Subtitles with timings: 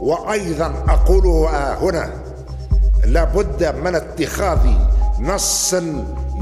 [0.00, 1.26] وأيضا أقول
[1.82, 2.10] هنا
[3.04, 4.58] لابد من اتخاذ
[5.20, 5.74] نص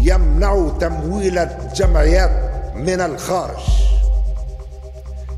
[0.00, 2.30] يمنع تمويل الجمعيات
[2.74, 3.62] من الخارج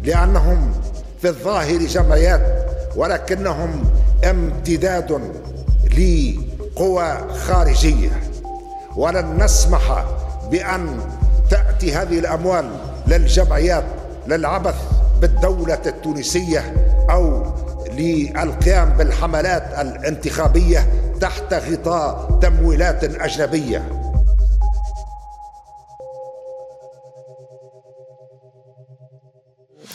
[0.03, 0.73] لأنهم
[1.21, 2.67] في الظاهر جمعيات
[2.97, 3.85] ولكنهم
[4.25, 5.21] امتداد
[5.99, 8.23] لقوى خارجية.
[8.97, 10.05] ولن نسمح
[10.51, 11.01] بأن
[11.51, 12.71] تأتي هذه الأموال
[13.07, 13.85] للجمعيات
[14.27, 14.75] للعبث
[15.21, 16.75] بالدولة التونسية
[17.11, 17.43] أو
[17.99, 20.79] للقيام بالحملات الانتخابية
[21.21, 23.83] تحت غطاء تمويلات أجنبية.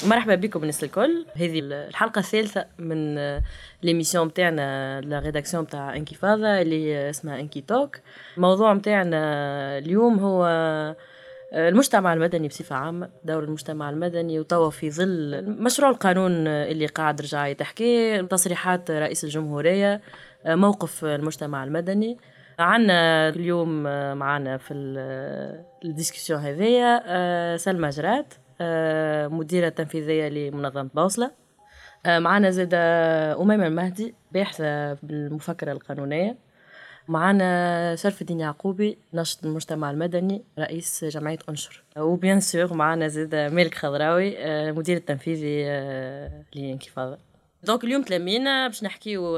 [0.08, 1.26] مرحبا بكم الناس الكل.
[1.36, 3.16] هذه الحلقة الثالثة من
[3.84, 8.00] l'émission بتاعنا la rédaction بتاع انكفاضة اللي اسمها انكي توك
[8.38, 9.18] الموضوع بتاعنا
[9.78, 10.46] اليوم هو
[11.54, 17.54] المجتمع المدني بصفة عامة دور المجتمع المدني وتوا في ظل مشروع القانون اللي قاعد رجع
[17.54, 20.02] تحكي تصريحات رئيس الجمهورية
[20.46, 22.18] موقف المجتمع المدني.
[22.60, 23.84] عنا اليوم
[24.18, 24.74] معنا في
[25.86, 28.34] الديسكسيون هذيا سلمى جرات
[29.32, 31.32] مديرة تنفيذية لمنظمة بوصلة.
[32.08, 32.78] معنا زادة
[33.42, 36.51] أميمة المهدي باحثة بالمفكرة القانونية.
[37.12, 41.84] معنا شرف الدين يعقوبي ناشط المجتمع المدني رئيس جمعية أنشر.
[41.98, 44.36] و bien sûr معنا زاد مالك خضراوي
[44.72, 45.64] مدير التنفيذي
[46.56, 47.18] لانكفاضة
[47.64, 49.34] donc اليوم تلمينا باش نحكيو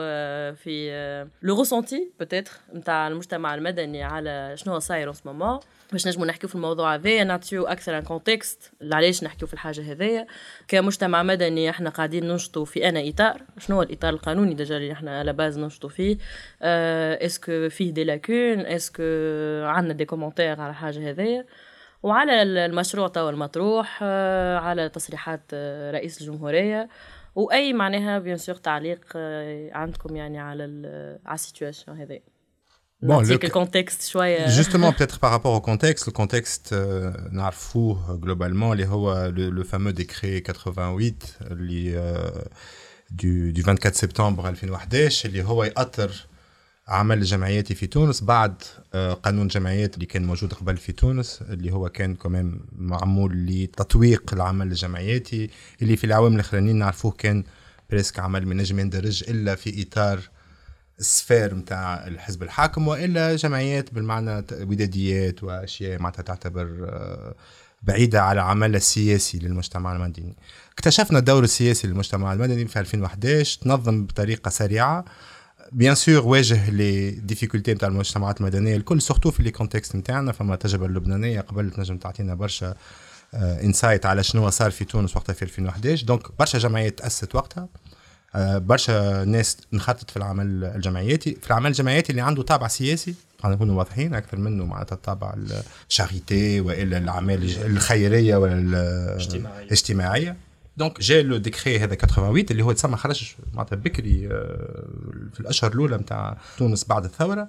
[0.56, 5.60] في le ressenti peut-être نتاع المجتمع المدني على شنو صاير ان مومون
[5.94, 10.28] باش نجمو نحكيو في الموضوع هذايا نعطيو أكثر un contexte علاش نحكيو في الحاجة هذايا.
[10.68, 13.42] كمجتمع مدني إحنا قاعدين ننشطوا في أنا إطار.
[13.58, 16.18] شنو هو الإطار القانوني déjà اللي إحنا على base ننشطوا فيه؟
[16.62, 19.04] أه est-ce que فيه des lacunes est-ce que
[19.64, 21.46] عندنا des commentaires على الحاجة هذايا؟
[22.04, 25.54] وعلى المشروع توا المطروح أه على تصريحات
[25.94, 26.90] رئيس الجمهورية.
[27.36, 29.00] وأي معناها bien sûr تعليق
[29.72, 30.64] عندكم يعني على
[31.26, 32.20] على ال situation هذه
[33.04, 38.20] Bon, le, le contexte شوية Justement, peut-être par rapport au contexte, le contexte, euh, نعرفوه
[38.22, 42.48] globalement, اللي هو le, le fameux décret 88 اللي uh,
[43.12, 46.28] du, du 24 سبتمبر 2011 اللي هو يأثر
[46.88, 48.64] عمل الجمعيات في تونس بعد
[49.24, 54.68] قانون الجمعيات اللي كان موجود قبل في تونس اللي هو كان كمان معمول لتطويق العمل
[54.68, 55.50] الجمعياتي
[55.82, 57.44] اللي في العوام الاخرانيين نعرفوه كان
[57.90, 60.20] presque عمل من نجم يندرج الا في اطار
[61.00, 66.90] السفير نتاع الحزب الحاكم وإلا جمعيات بالمعنى وداديات وأشياء معناتها تعتبر
[67.82, 70.36] بعيدة على العمل السياسي للمجتمع المدني.
[70.74, 75.06] اكتشفنا الدور السياسي للمجتمع المدني في 2011 تنظم بطريقة سريعة.
[75.72, 80.54] bien sûr واجه les difficultés نتاع المجتمعات المدنية الكل surtout في les contextes نتاعنا فما
[80.54, 82.76] التجربه اللبنانية قبل تنجم تعطينا برشا
[83.34, 87.68] insights على شنو صار في تونس وقتها في 2011 donc برشا جمعيات تأسست وقتها.
[88.36, 91.38] برشا ناس انخرطت في العمل الجمعياتي.
[91.42, 95.36] في العمل الجمعياتي اللي عنده طابع سياسي خلينا نكونوا واضحين أكثر منه معناتها الطابع
[95.90, 98.60] الشاريتي وإلا الأعمال الخيرية ولا
[99.64, 100.36] الاجتماعية.
[100.78, 104.28] دونك جا لو ديكري هذا 88 اللي هو تسمى خرج معناتها بكري
[105.34, 107.48] في الأشهر الأولى نتاع تونس بعد الثورة.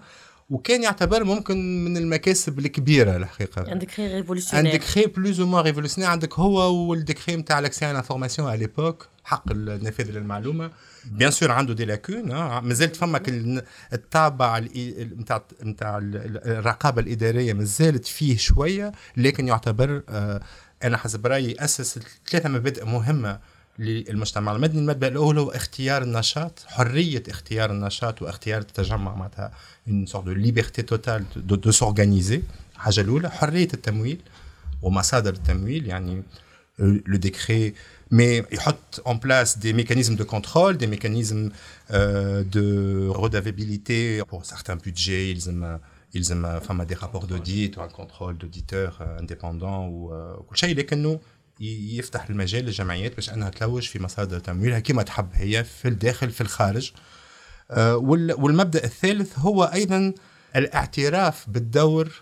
[0.54, 3.70] وكان يعتبر ممكن من المكاسب الكبيرة الحقيقة.
[3.70, 8.48] عندك خي ريفولوسيونير عندك خي بلوز أو ريفولوسيونير عندك هو والديكري نتاع لاكسي على انفورماسيون
[8.48, 10.70] على ليبوك حق النفاذ للمعلومة.
[11.04, 12.28] بيان سور عنده دي لاكون
[12.60, 13.22] مازالت فماك
[13.92, 20.02] الطابع نتاع نتاع الرقابة الإدارية مازالت فيه شوية لكن يعتبر
[20.84, 21.98] أنا حسب رأيي أسس
[22.30, 23.38] ثلاثة مبادئ مهمة
[23.78, 29.52] للمجتمع المدني المبدا الأول هو اختيار النشاط حرية اختيار النشاط واختيار التجمع معناتها.
[29.88, 32.40] Une sorte de liberté totale de, de s'organiser.
[32.76, 34.18] حاجة الأولى حرية التمويل.
[34.82, 36.22] ومصادر التمويل يعني
[36.80, 37.74] le décret.
[38.10, 41.50] Mais يحط en place des mécanismes de contrôle des mécanismes
[41.90, 45.30] euh, de redevabilité pour certains budgets.
[45.30, 45.78] يلزم
[46.14, 51.20] يلزم فما des rapports d'audit و un contrôle d'auditeur indépendant وكل شيء لكنه
[51.60, 56.40] يفتح المجال للجمعيات باش أنها تلوج في مصادر تمويلها كما تحب هي في الداخل في
[56.40, 56.92] الخارج.
[57.70, 60.12] والمبدأ الثالث هو أيضا
[60.56, 62.12] الاعتراف بالدور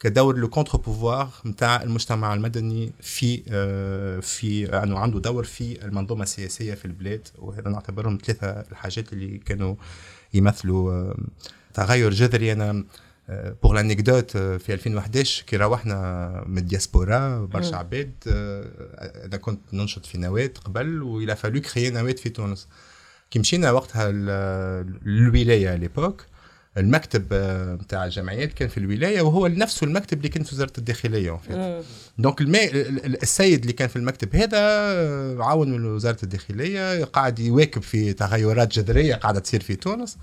[0.00, 3.42] كدور le contre-pouvoir نتاع المجتمع المدني في
[4.22, 7.28] في أنه عنده دور في المنظومة السياسية في البلاد.
[7.38, 9.74] وهذا نعتبرهم ثلاثة الحاجات اللي كانوا
[10.34, 11.14] يمثلوا
[11.74, 12.52] تغير جذري.
[12.52, 12.84] أنا
[13.28, 18.12] pour l'anecdote في 2011 كي روحنا من الدياسبورا برشا عباد
[19.24, 22.68] أنا كنت ننشط في نواه قبل وإلا fallait créer نواه في تونس.
[23.30, 26.24] كي مشينا وقتها للولايه l'époque
[26.76, 27.26] المكتب
[27.82, 31.40] نتاع الجمعيات كان في الولاية وهو نفسه المكتب اللي كان في وزارة الداخلية
[32.18, 32.40] donc
[33.22, 34.58] السيد اللي كان في المكتب هذا
[35.42, 40.16] عاون من وزارة الداخلية قاعد يواكب في تغيرات جذرية قاعدة تصير في تونس.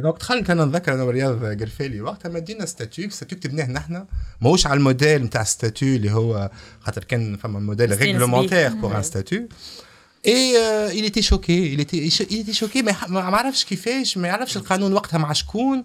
[0.00, 2.00] donc دخلت أنا نذكر أنا ورياض قرفالي.
[2.00, 3.10] وقتها مدينا statut.
[3.10, 4.04] statut كتبناه نحن.
[4.40, 6.50] ماهوش على الموديل نتاع statut اللي هو
[6.80, 9.48] خاطر كان فما modèle réglementaire pour un statut
[10.26, 10.54] et
[10.90, 11.74] il était choqué.
[11.74, 15.84] Il était il était choqué ما ما عرفش كيفاش ما يعرفش القانون وقتها مع شكون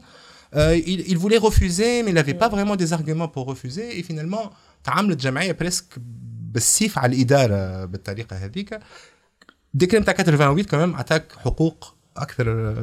[0.54, 4.00] il, il voulait refuser mais il n'avait pas vraiment des arguments pour refuser.
[4.00, 4.50] Et finalement
[4.83, 5.86] تعاملت جمعية presque
[6.54, 8.80] بالسيف على الإدارة بالطريقة هذيك.
[9.74, 12.74] décret نتاع 88 كمان عطاك حقوق أكثر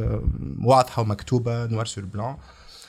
[0.65, 2.37] واضحة ومكتوبة noir sur blanc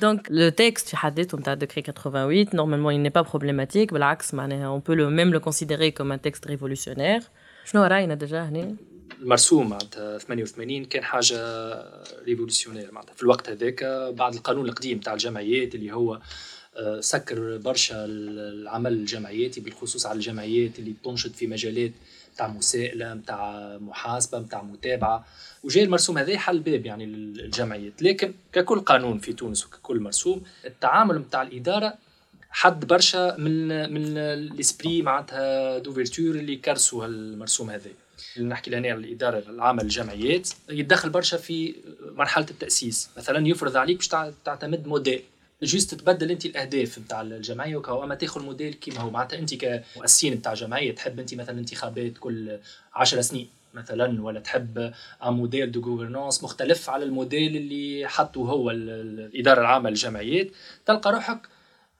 [0.02, 4.34] Donc le texte في حد ذاته نتاع décret 88 normalement il n'est pas problématique بالعكس
[4.34, 7.22] معناها on peut le même le considérer comme un texte révolutionnaire.
[7.66, 8.76] شنو رأينا déjà هنا؟
[9.22, 11.38] المرسوم معناتها 88 كان حاجة
[12.26, 13.14] révolutionnaire معناتها.
[13.14, 13.84] في الوقت هذاك
[14.18, 16.20] بعد القانون القديم تاع الجمعيات اللي هو
[17.00, 21.92] سكر برشا العمل الجمعياتي بالخصوص على الجمعيات اللي تنشط في مجالات
[22.38, 25.26] تاع مساءله نتاع محاسبة نتاع متابعة.
[25.64, 28.02] وجاي المرسوم هذا حل باب يعني للجمعيات.
[28.02, 31.94] لكن ككل قانون في تونس وككل مرسوم التعامل نتاع الإدارة
[32.50, 37.90] حد برشا من من الإسبري معناتها دوفيرتور اللي كرسوا المرسوم هذا.
[38.42, 43.10] نحكي لهنا الإدارة العامة للجمعيات يتدخل برشا في مرحلة التأسيس.
[43.18, 44.08] مثلا يفرض عليك باش
[44.46, 45.24] تعتمد modèle.
[45.64, 49.10] juste تبدل انت الاهداف نتاع الجمعية وكو اما تاخذ موديل كيما هو.
[49.10, 52.58] معناتها انت كمؤسسين نتاع جمعية تحب انت مثلا انتخابات كل
[52.94, 54.78] 10 سنين مثلا ولا تحب
[55.26, 60.48] un modèle de gouvernance مختلف على الموديل اللي حطه هو الإدارة العامة للجمعيات.
[60.86, 61.48] تلقى روحك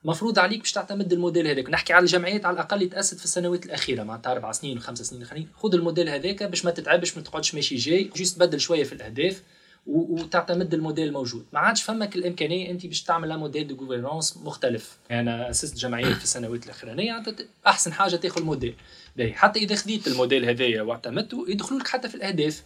[0.04, 1.70] مفروض عليك باش تعتمد الموديل هذاك.
[1.70, 5.48] نحكي على الجمعيات على الأقل تاسست في السنوات الأخيرة معناتها أربع سنين وخمس سنين الاخرين
[5.56, 8.10] خذ الموديل هذاك باش ما تتعبش ما تقعدش ماشي جاي.
[8.16, 9.42] juste تبدل شوية في الأهداف.
[9.86, 11.46] وتعتمد الموديل الموجود.
[11.52, 14.98] ما عادش فمك الإمكانية أنت باش تعمل موديل دو غوفرنانس مختلف.
[15.10, 17.22] يعني أنا أسست جمعية في السنوات الأخرانية
[17.66, 18.74] أحسن حاجة تاخذ موديل
[19.16, 19.32] باهي.
[19.32, 22.62] حتى إذا خذيت الموديل هذايا واعتمدته يدخلوا لك حتى في الأهداف.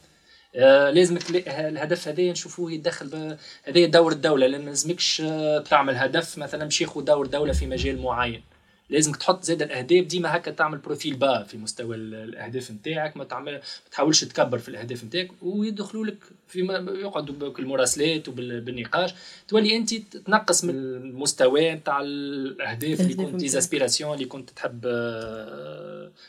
[0.55, 4.47] آه لازمك الهدف هذا نشوفوه يدخل هذا دور الدولة.
[4.47, 8.43] لأن لازمكش آه تعمل هدف مثلا باش ياخذ دور دولة في مجال معين.
[8.91, 10.05] لازمك تحط زاد الأهداف.
[10.05, 13.17] ديما هكا تعمل بروفيل با في مستوى الأهداف نتاعك.
[13.17, 13.61] ما تعمل ما
[13.91, 15.29] تحاولش تكبر في الأهداف نتاعك.
[15.43, 16.19] ويدخلوا لك
[16.49, 16.61] في
[17.01, 19.15] يقعدوا بالمراسلات وبالنقاش
[19.49, 24.81] تولي أنت تنقص من المستوى نتاع الأهداف اللي كنت des aspirations اللي كنت تحب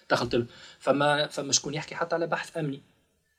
[0.10, 0.44] تاخذ
[0.80, 2.82] فما فما شكون يحكي حتى على بحث أمني.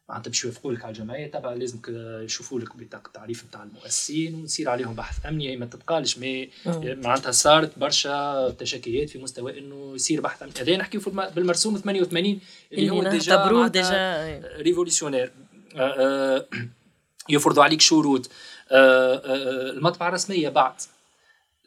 [0.09, 1.79] معناتها باش يوافقوا لك على الجمعية تبع لازم
[2.25, 5.57] يشوفوا لك بطاقه التعريف نتاع المؤسسين ويصير عليهم بحث أمني.
[5.57, 10.55] ما تتقالش mais معناتها صارت برشا تشكيات في مستوى إنه يصير بحث أمني.
[10.61, 10.99] هذا نحكي
[11.35, 12.41] بالمرسوم 88
[12.73, 15.33] اللي هو déjà déjà révolutionnaire.
[17.31, 18.31] يفرضوا عليك شروط.
[18.71, 20.75] المطبعة الرسمية بعد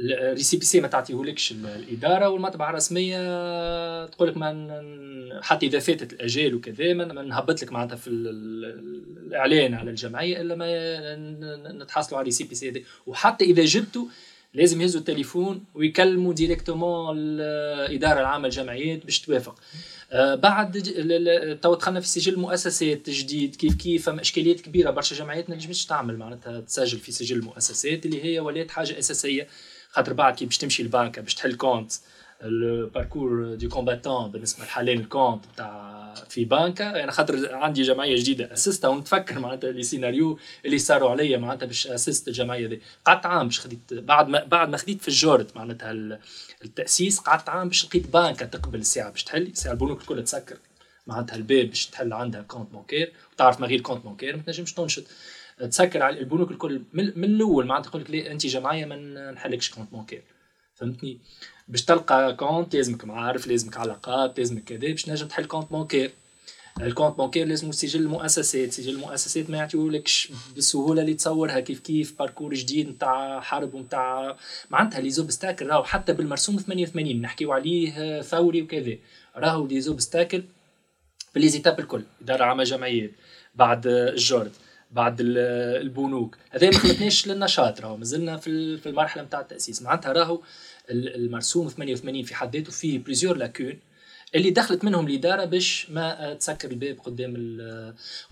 [0.02, 6.94] ال récépissé ما تعطيهولكش الإدارة والمطبعة الرسمية تقول لك ما حتى إذا فاتت الاجال وكذا
[6.94, 12.82] ما نهبط لك معناتها في الإعلان على الجمعية إلا ما نتحصلوا على ال récépissé هذا
[13.08, 14.08] وحتى إذا جبته
[14.54, 19.60] لازم يهزوا التليفون ويكلموا directement الإدارة العامة للجمعيات باش توافق.
[20.12, 20.82] آه بعد
[21.62, 25.58] تو دخلنا في سجل المؤسسات جديد كيف كيف؟ فما إشكاليات كبيرة برشا جمعيات ما
[25.90, 29.48] تعمل معناتها تسجل في سجل المؤسسات اللي هي ولات حاجة أساسية.
[29.92, 31.92] خاطر بعد كي باش تمشي البنكه باش تحل compte
[32.44, 37.82] ال parcours du combattant بالنسبة لحالين ال compte تاع في بنكه أنا يعني خاطر عندي
[37.82, 42.82] جمعية جديدة اسستها ونتفكر معناتها les scénarios اللي صاروا عليا معناتها باش اسست الجمعية دي.
[43.06, 45.92] قعدت عام باش خديت بعد ما بعد ما خديت في ال JORT معناتها
[46.66, 49.52] التأسيس قعدت عام باش لقيت بنكه تقبل الساعة باش تحل.
[49.54, 50.58] ساعة البنوك الكل تسكر
[51.08, 55.04] معناتها الباب باش تحل عندها compte bancaire وتعرف ما غير compte bancaire ما تنجمش تنشط.
[55.70, 56.82] تسكر على البنوك الكل.
[56.94, 60.24] من الأول معناتها تقول لك أنت جمعية ما نحلكش compte bancaire
[60.76, 61.20] فهمتني؟
[61.68, 66.12] باش تلقى compte لازمك معارف لازمك علاقات لازمك كذا باش تنجم تحل compte bancaire
[66.82, 72.20] ال compte bancaire لازم سجل المؤسسات سجل المؤسسات ما يعطيولكش بالسهولة اللي تصورها كيف كيف
[72.20, 74.38] parcours جديد نتاع حرب ونتاع
[74.70, 75.84] معناتها les obstacles راهو.
[75.84, 78.98] حتى بالمرسوم 88 نحكيو عليه ثوري وكذا.
[79.36, 80.44] راهو les obstacles
[81.34, 82.04] بال les étapes الكل.
[82.22, 83.12] إدارة عامة جمعيات
[83.56, 84.52] بعد ال JORT.
[84.92, 86.38] بعد البنوك.
[86.50, 89.82] هذا ما خلتناش للنشاط راهو مازلنا في في المرحلة نتاع التأسيس.
[89.82, 90.42] معناتها راهو
[90.90, 93.80] المرسوم 88 في حد ذاته فيه plusieurs lacunes
[94.36, 97.34] اللي دخلت منهم الإدارة باش ما تسكر الباب قدام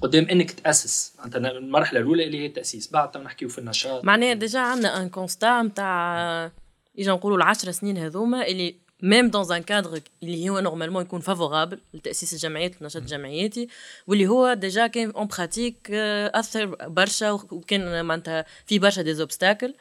[0.01, 1.13] قدام إنك تأسس.
[1.19, 2.91] معناتها المرحلة الأولى اللي هي التأسيس.
[2.91, 4.05] بعد نحكيو في النشاط.
[4.05, 6.51] معناها déjà عندنا un constat نتاع
[6.95, 11.79] يجي نقولوا العشر سنين هذوما اللي même dans un cadre اللي هو normalement يكون favorable
[11.93, 13.67] لتاسيس الجمعيات والنشاط الجمعياتي
[14.07, 19.73] واللي هو déjà كان en pratique اثر برشا وكان معناتها في برشا des obstacles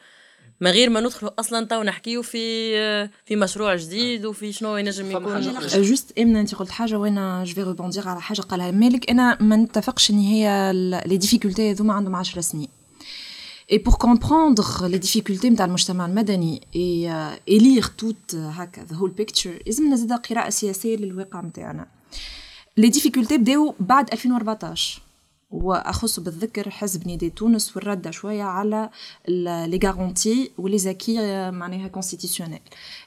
[0.61, 2.37] من غير ما ندخل أصلا تو نحكيو في
[3.25, 7.63] في مشروع جديد وفي شنو ينجم يكون juste امنا انت قلت حاجة وأنا je vais
[7.63, 10.71] répondre على حاجة قالها مالك أنا ما نتفقش ان هي
[11.05, 12.78] les difficultés هذوما عندهم 10 سنين
[13.71, 18.85] Et pour comprendre les difficultés نتاع المجتمع المدني et, uh, et lire toute uh, هكا
[18.85, 21.87] the whole picture لازمنا زاده قراءة سياسية للواقع نتاعنا.
[22.77, 25.01] les difficultés بداو بعد 2014
[25.51, 28.89] وأخص بالذكر حزب نداء تونس والرد شوية على
[29.27, 31.15] les garanties و les acquis
[31.51, 32.59] معناها constitutionnels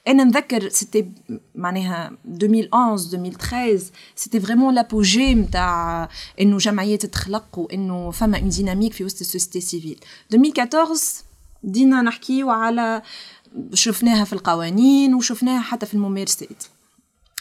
[0.08, 1.10] أنا نذكر c'était
[1.54, 6.08] معناها 2011 2013 c'était vraiment l'apogée نتاع
[6.40, 10.00] إنه جمعيات تخلق وإنه فما une dynamique في وسط ال société civile
[10.34, 11.24] 2014
[11.62, 13.02] دينا نحكيو على
[13.74, 16.62] شفناها في القوانين وشفناها حتى في الممارسات.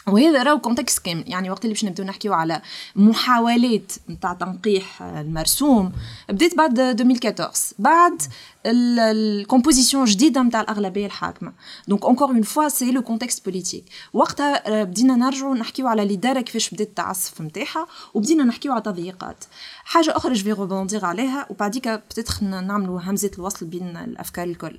[0.08, 2.62] وهذا راهو contexte كامل يعني وقت اللي باش نبداو نحكيو على
[2.96, 5.92] محاولات نتاع تنقيح المرسوم
[6.28, 8.22] بديت بعد 2014 بعد
[8.66, 11.52] ال composition جديدة نتاع الأغلبية الحاكمة.
[11.88, 16.70] donc encore une fois c'est le contexte politique وقتها بدينا نرجعوا نحكيو على الاداره كيفاش
[16.70, 19.44] بدات التعسف نتاعها وبدينا نحكيو على تضييقات.
[19.84, 24.78] حاجة أخرى je vais répondre عليها وبعديك peut-être نعملوا همزة الوصل بين الأفكار الكل.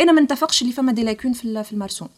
[0.00, 2.08] أنا ما نتفقش اللي فما des lacunes في المرسوم.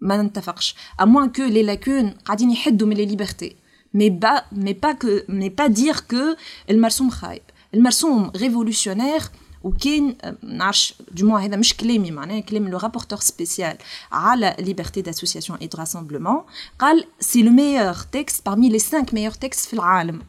[0.00, 3.54] ما نتفقش à moins que les lacunes قاعدين يحدوا من les libertés
[3.96, 6.36] mais pas mais pas que mais pas dire que
[6.70, 7.42] المرسوم خايب.
[7.74, 9.20] المرسوم révolutionnaire
[9.62, 13.76] وكاين نعرفش de moi هذا مش كلامي معناها كلام le rapporteur spécial
[14.12, 16.42] على liberté d'association et de rassemblement
[16.78, 20.22] قال c'est le meilleur texte parmi les 5 meilleurs textes في العالم.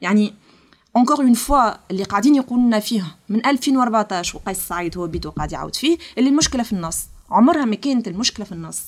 [0.00, 0.34] يعني
[0.96, 5.52] encore une fois اللي قاعدين يقولوا لنا فيه من 2014 وقيس سعيد هو بيتو قاعد
[5.52, 7.13] يعاود فيه اللي المشكلة في النص.
[7.34, 8.80] عمرها ما كانت المشكلة في النص.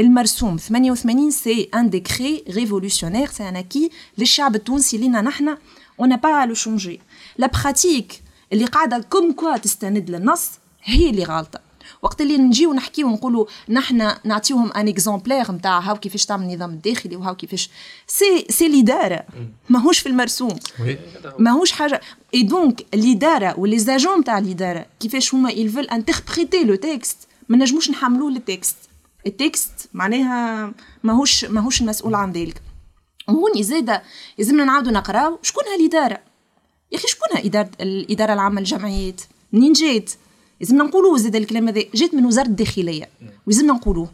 [0.00, 5.58] المرسوم 88 c'est un décret révolutionnaire c'est un acquis للشعب التونسي لينا نحنا
[6.00, 7.00] on va le changer
[7.38, 8.22] la pratique
[8.52, 10.50] اللي قاعدة comme quoi تستند للنص
[10.84, 11.60] هي اللي غالطه
[12.02, 17.16] وقت اللي نجيو نحكيو ونقولوا نحنا نعطيوهم un exemplaire نتاع هاو كيفاش تعمل النظام الداخلي
[17.16, 17.70] وهاو كيفاش.
[18.06, 19.24] سي سي الاداره
[19.68, 20.58] ماهوش في المرسوم.
[21.38, 22.00] ماهوش حاجة.
[22.34, 27.16] et donc الاداره و les agents نتاع الاداره كيفاش هما يلفل interpréter le texte
[27.48, 28.76] ما نجموش نحملوه لل texte.
[29.26, 30.72] ال texte معناها
[31.02, 32.62] ماهوش ماهوش المسؤول عن ذلك.
[33.28, 34.02] وهوني زاده
[34.38, 36.18] لازمنا نعاودوا نقراو شكون هالإدارة؟
[36.92, 39.20] يا أخي شكون اداره الإدارة العامة للجمعيات؟
[39.52, 40.10] منين جات؟
[40.60, 41.84] لازمنا نقولوا زاد الكلام هذا.
[41.94, 43.08] جات من وزارة الداخلية.
[43.46, 44.08] ولازمنا نقولوه.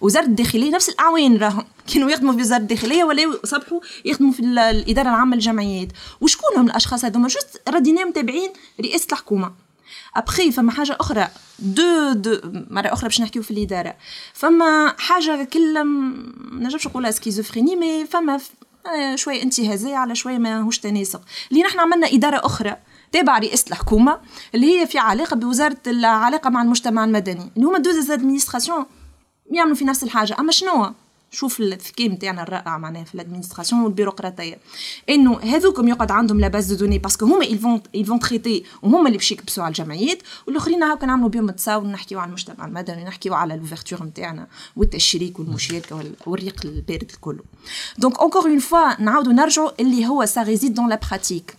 [0.00, 1.64] وزارة الداخلية نفس الأعوان راهم
[1.94, 5.88] كانوا يخدموا في وزارة الداخلية ولا صبحوا يخدموا في الإدارة العامة للجمعيات.
[6.20, 8.50] وشكون هم الأشخاص هذوما؟ juste ردينا متابعين
[8.80, 9.65] رئاسة الحكومة.
[10.18, 13.94] ابخي فما حاجة أخرى دو دو مره أخرى باش نحكيو في الاداره
[14.32, 18.40] فما حاجة كل ما نجمش نقولها schizophrénie mais فما
[19.14, 21.20] شوية انتهازيه على شوية ماهوش تناسق
[21.50, 22.76] اللي نحن عملنا اداره أخرى
[23.12, 24.20] تابع رئاسه الحكومة
[24.54, 28.86] اللي هي في علاقه بوزاره العلاقه مع المجتمع المدني اللي هما deux administrations
[29.50, 30.92] يعملوا في نفس الحاجة اما شنو
[31.30, 34.58] شوف الذكاء نتاعنا الرائع معناها في ال administration والبيروقراطية.
[35.08, 38.18] إنه هذوكم يقعد عندهم la base de données parce que هما ils vont ils vont
[38.18, 42.66] traiter وهما اللي باش يكبسوا على الجمعيات والآخرين هاكا نعملوا بهم تصاور نحكيو على المجتمع
[42.66, 47.40] المدني نحكيو على l'ouverture نتاعنا والتشريك والمشاركة والريق البارد الكل.
[47.98, 51.56] donc encore une fois نعاودوا نرجعوا اللي هو ça réside dans la pratique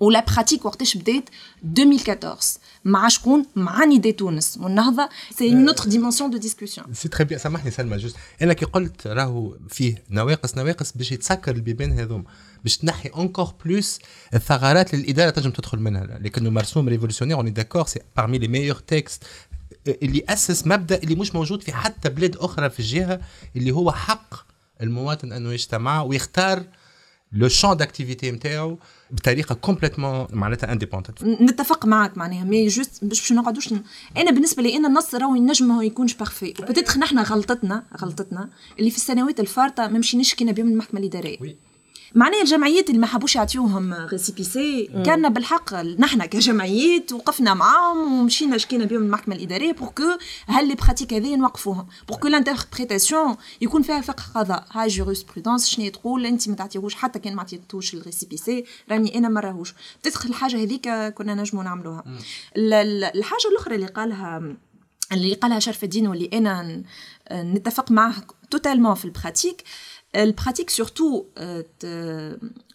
[0.00, 1.28] و la pratique وقتاش بدات؟
[1.64, 5.08] 2014 مع شكون مع نداء تونس والنهضه
[5.38, 9.06] c'est une autre dimension de discussion c'est très bien سامحني سلمى juste أنا كي قلت
[9.06, 12.24] راهو فيه نواقص نواقص باش يتسكر البيبان هذوما.
[12.62, 13.98] باش تنحي encore plus
[14.34, 16.18] الثغرات اللي الإدارة تنجم تدخل منها.
[16.20, 19.24] لكنه مرسوم révolutionnaire on est d'accord c'est parmi les meilleurs textes
[20.02, 23.20] اللي أسس مبدأ اللي مش موجود في حتى بلاد أخرى في الجهة
[23.56, 24.34] اللي هو حق
[24.82, 26.64] المواطن أنه يجتمع ويختار
[27.32, 28.78] le champ d'activité نتاعو
[29.10, 33.72] بطريقة complètement معناتها indépendante نتفق معك معناها mais juste باش نقعدوش
[34.16, 38.48] أنا بالنسبة لي أنا النص راهو ينجم ما يكونش parfait بتدخل نحن غلطتنا غلطتنا
[38.78, 41.38] اللي في السنوات الفارطة ما مشيناش كنا بهم المحكمة الإدارية.
[42.14, 48.84] معناها الجمعيات اللي ما حبوش يعطيوهم récépissé كان بالحق نحن كجمعيات وقفنا معاهم ومشينا شكينا
[48.84, 51.86] بهم المحكمة الإدارية pour que هال les pratiques هذي نوقفوهم.
[52.08, 54.64] pour que l'interprétation يكون فيها فقه قضاء.
[54.72, 59.28] هاي jurisprudence شنو تقول؟ انت ما تعطيهوش حتى كان ما عطيتوش ال récépissé راني أنا
[59.28, 59.74] ما راهوش.
[60.02, 62.04] تدخل الحاجة هذيك كنا نجموا نعملوها.
[62.56, 64.56] الحاجة الأخرى اللي قالها
[65.12, 66.82] اللي قالها شرف الدين واللي أنا
[67.32, 68.14] نتفق معه
[68.50, 69.62] totalement في ال pratique
[70.16, 71.24] ال pratique surtout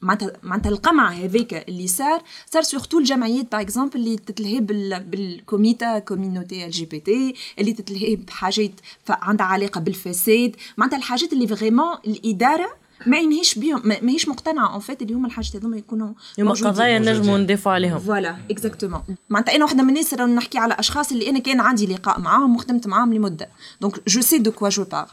[0.02, 6.00] معناتها معناتها القمع هذاك اللي صار صار surtout الجمعيات par exemple اللي تتلهي بال communauté
[6.00, 8.72] community LGBT اللي تتلهي بحاجات
[9.10, 14.80] عندها علاقه بالفساد معناتها الحاجات اللي vraiment الاداره ما ينهيش بيهم ما هيش مقتنعه en
[14.80, 18.00] fait اللي هما الحاجات هذوما يكونوا هما قضايا نجموا ندافعوا عليهم.
[18.00, 21.86] voilà exactement معناتها أنا واحدة من الناس راهو نحكي على أشخاص اللي أنا كان عندي
[21.86, 23.50] لقاء معاهم وخدمت معاهم لمدة.
[23.82, 25.08] donc je sais de quoi je parle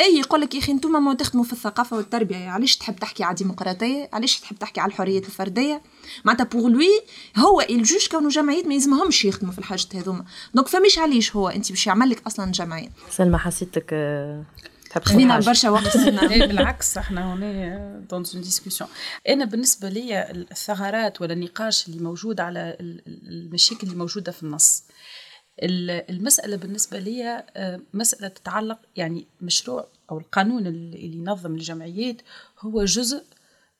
[0.00, 3.32] et يقول لك يا أخي أنتم ما تخدموا في الثقافة والتربية علاش تحب تحكي على
[3.32, 5.82] الديمقراطية؟ علاش تحب تحكي على الحرية الفردية؟
[6.24, 7.00] معناتها pour lui
[7.36, 10.24] هو ال juge كونو جمعيات ما يلزمهمش يخدموا في الحاجات هذوما.
[10.54, 12.88] donc فماش علاش هو أنت باش يعمل لك أصلا جمعية.
[13.10, 14.44] سلمى حسيتك آه،
[15.02, 15.96] خذينا برشا وقت.
[16.06, 18.90] إيه، بالعكس إحنا هنا dans une discussion
[19.28, 24.84] أنا بالنسبة لي الثغرات ولا النقاش اللي موجود على المشاكل اللي موجودة في النص.
[25.62, 32.16] المسألة بالنسبة لي آه، مسألة تتعلق يعني مشروع أو القانون اللي ينظم الجمعيات
[32.60, 33.24] هو جزء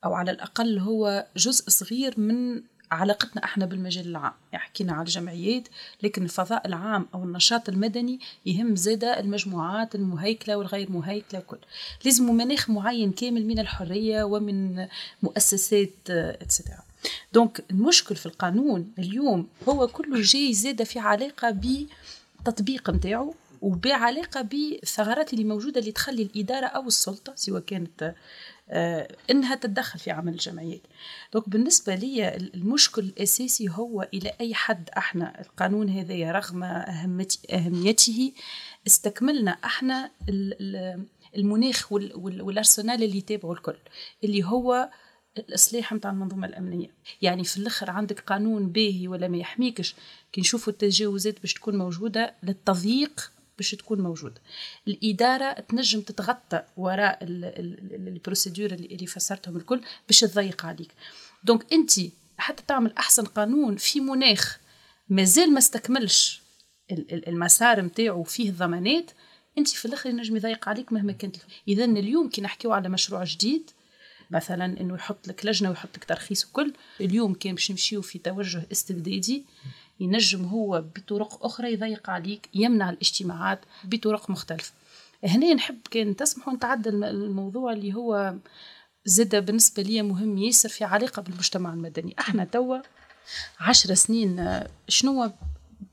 [0.05, 4.33] أو على الأقل هو جزء صغير من علاقتنا إحنا بالمجال العام.
[4.53, 5.69] يعني حكينا على الجمعيات
[6.03, 11.59] لكن الفضاء العام أو النشاط المدني يهم زادة المجموعات المهيكلة والغير مهيكلة وكل.
[12.05, 14.87] لازم مناخ معين كامل من الحرية ومن
[15.23, 16.79] مؤسسات اتسترا
[17.33, 21.51] دونك المشكل في القانون اليوم هو كله جاي زادة في علاقة
[22.41, 28.15] بتطبيق نتاعو وبعلاقة بالثغرات اللي موجودة اللي تخلي الإدارة أو السلطة سواء كانت
[28.71, 30.81] آه، إنها تتدخل في عمل الجمعيات.
[31.33, 36.63] دونك بالنسبة لي المشكل الأساسي هو إلى أي حد إحنا القانون هذا رغم
[37.51, 38.33] أهميته
[38.87, 40.11] استكملنا إحنا
[41.37, 43.77] المناخ والأرسنال اللي يتابعه الكل
[44.25, 44.91] اللي هو
[45.39, 46.91] الإصلاح نتاع المنظومة الأمنية.
[47.23, 49.95] يعني في الأخر عندك قانون باهي ولا ما يحميكش
[50.33, 54.41] كي نشوفوا التجاوزات باش تكون موجودة للتضييق باش تكون موجوده
[54.89, 60.93] الإدارة تنجم تتغطى وراء ال procédures اللي فسرتهم الكل باش تضيق عليك.
[61.45, 61.93] donc انت
[62.39, 64.59] حتى تعمل أحسن قانون في مناخ
[65.09, 66.43] مازال ما استكملش
[67.11, 69.11] المسار نتاعو فيه ضمانات
[69.59, 71.37] انت في الآخر ينجم يضيق عليك مهما كانت
[71.69, 73.71] اذا اليوم كي نحكيو على مشروع جديد
[74.31, 78.67] مثلا إنه يحط لك لجنة ويحط لك ترخيص وكل اليوم كان باش نمشيو في توجه
[78.73, 79.45] استبدادي.
[80.01, 84.73] ينجم هو بطرق أخرى يضيق عليك يمنع الاجتماعات بطرق مختلفة.
[85.25, 88.35] هنا نحب كان تسمحوا نتعدى الموضوع اللي هو
[89.05, 92.15] زاد بالنسبة لي مهم ياسر في علاقة بالمجتمع المدني.
[92.19, 92.79] إحنا توا
[93.61, 95.33] عشر سنين شنو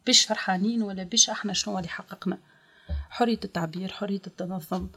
[0.06, 2.38] باش فرحانين ولا باش إحنا شنو اللي حققنا؟
[3.10, 4.88] حرية التعبير حرية التنظم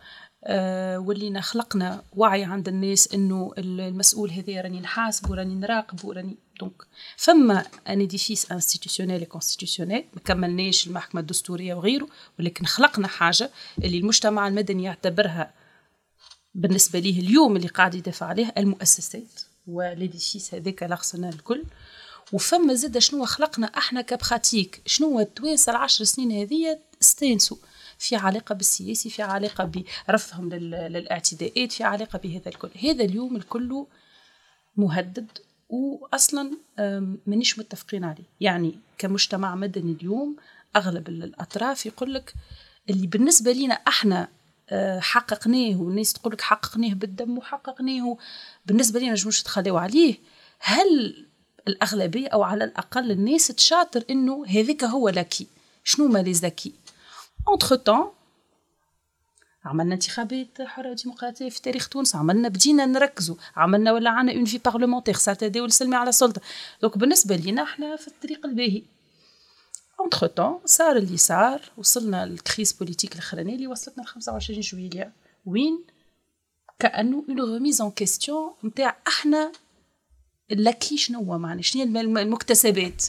[0.98, 6.36] ولينا خلقنا وعي عند الناس إنه المسؤول هذا راني نحاسب وراني نراقب وراني.
[6.60, 6.82] دونك
[7.16, 13.50] فما un édifice institutionnel constitutionnel ما كملناش المحكمة الدستورية وغيره ولكن خلقنا حاجة
[13.84, 15.54] اللي المجتمع المدني يعتبرها
[16.54, 21.64] بالنسبة ليه اليوم اللي قاعد يدافع عليه المؤسسات وال édifice هذاك الارسنال الكل.
[22.32, 27.56] وفما زاد شنو خلقنا إحنا ك pratique شنو التوانسة العشر سنين هذه استانسوا.
[28.04, 29.70] في علاقة بالسياسي في علاقة
[30.08, 32.70] برفضهم للاعتداءات في علاقة بهذا الكل.
[32.82, 33.86] هذا اليوم الكل
[34.76, 35.26] مهدد
[35.68, 36.50] واصلا
[37.26, 38.24] مانيش متفقين عليه.
[38.40, 40.36] يعني كمجتمع مدني اليوم
[40.76, 42.34] أغلب الأطراف يقول لك
[42.90, 44.28] اللي بالنسبة لنا إحنا
[44.70, 48.16] أه، حققناه والناس تقول لك حققناه بالدم وحققناه
[48.66, 50.18] بالنسبة لنا مش تخليو عليه.
[50.58, 51.26] هل
[51.68, 55.46] الأغلبية أو على الأقل الناس تشاطر إنه هذاك هو l'acquis
[55.84, 56.72] شنو ما les acquis
[57.48, 58.10] entre temps
[59.64, 64.58] عملنا انتخابات حرة وديمقراطية في تاريخ تونس عملنا بدينا نركزوا عملنا ولا عنا une vie
[64.58, 66.40] parlementaire ساعة تداول السلمي على السلطة
[66.82, 68.82] donc بالنسبة لينا إحنا في الطريق الباهي.
[70.00, 75.12] entre temps صار اللي صار وصلنا لل crise politique الاخرانية اللي وصلتنا ل 25 جويلية.
[75.46, 75.84] وين؟
[76.78, 79.52] كأنه une remise en question نتاع أحنا
[80.50, 83.04] l'acquis شنو هو معنا شنو المكتسبات.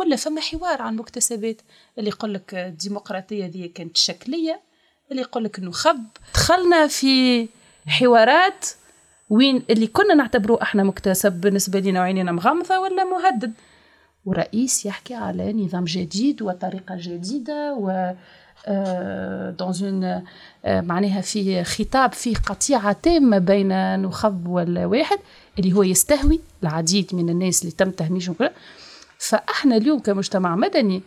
[0.00, 1.60] ولا فما حوار عن المكتسبات
[1.98, 4.60] اللي يقول لك الديمقراطية دي كانت شكلية
[5.10, 7.48] اللي يقول لك إنه خب دخلنا في
[7.86, 8.66] حوارات
[9.30, 13.52] وين اللي كنا نعتبروه إحنا مكتسب بالنسبة لنا وعينينا مغمضه ولا مهدد.
[14.24, 18.12] ورئيس يحكي على نظام جديد وطريقة جديدة و
[19.58, 20.22] دون آه،
[20.64, 25.18] آه، معناها في خطاب فيه قطيعة تامة بين نخب والواحد
[25.58, 28.36] اللي هو يستهوي العديد من الناس اللي تم تهميشهم.
[29.20, 31.02] فاحنا اليوم كمجتمع مدني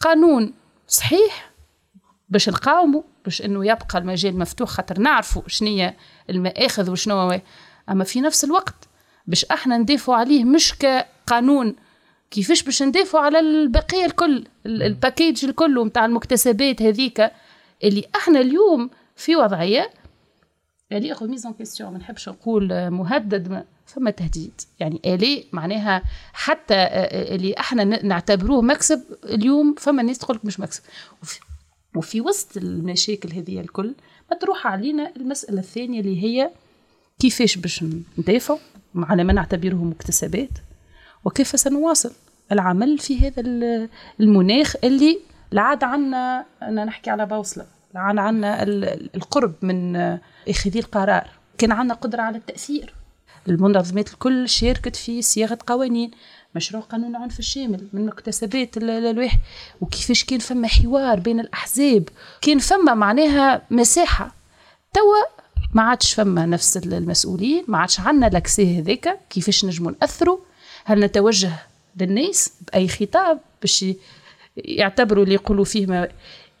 [0.00, 0.52] قانون
[0.88, 1.50] صحيح
[2.28, 5.96] باش نقاومه باش انه يبقى المجال مفتوح خاطر نعرفوا شنية
[6.30, 7.40] المآخذ وشنو هو.
[7.90, 8.88] اما في نفس الوقت
[9.26, 11.76] باش إحنا ندافعوا عليه مش كقانون
[12.30, 17.30] كيفاش باش ندافعوا على البقية الكل ال package الكل نتاع المكتسبات هذيك
[17.84, 19.90] اللي إحنا اليوم في وضعية
[20.90, 24.60] يعني remise en question ما نحبش نقول مهدد فما تهديد.
[24.80, 30.60] يعني الي معناها حتى آه، آه، اللي إحنا نعتبروه مكسب اليوم فما ناس تقول مش
[30.60, 30.82] مكسب.
[31.22, 31.40] وفي,
[31.96, 33.94] وفي وسط المشاكل هذه الكل
[34.30, 36.50] ما تروح علينا المسألة الثانية اللي هي
[37.18, 37.84] كيفاش باش
[38.18, 38.58] ندافعوا
[38.96, 40.50] على ما نعتبره مكتسبات
[41.24, 42.12] وكيف سنواصل
[42.52, 43.42] العمل في هذا
[44.20, 45.18] المناخ اللي
[45.52, 48.62] العاد عنا أنا نحكي على بوصلة العاد عنا
[49.14, 49.96] القرب من
[50.48, 51.30] اخذي القرار.
[51.58, 52.94] كان عنا قدرة على التأثير.
[53.48, 56.10] المنظمات الكل شاركت في صياغة قوانين
[56.54, 59.38] مشروع قانون العنف الشامل من مكتسبات الواحد
[59.80, 62.08] وكيفاش كان فما حوار بين الأحزاب.
[62.40, 64.34] كان فما معناها مساحة.
[64.92, 65.40] توا
[65.74, 70.38] ما عادش فما نفس المسؤولين ما عادش عندنا لاكسي هذاك كيفاش نجموا نأثروا؟
[70.84, 71.52] هل نتوجه
[72.00, 73.84] للناس بأي خطاب باش
[74.56, 76.08] يعتبروا اللي يقولوا فيه ما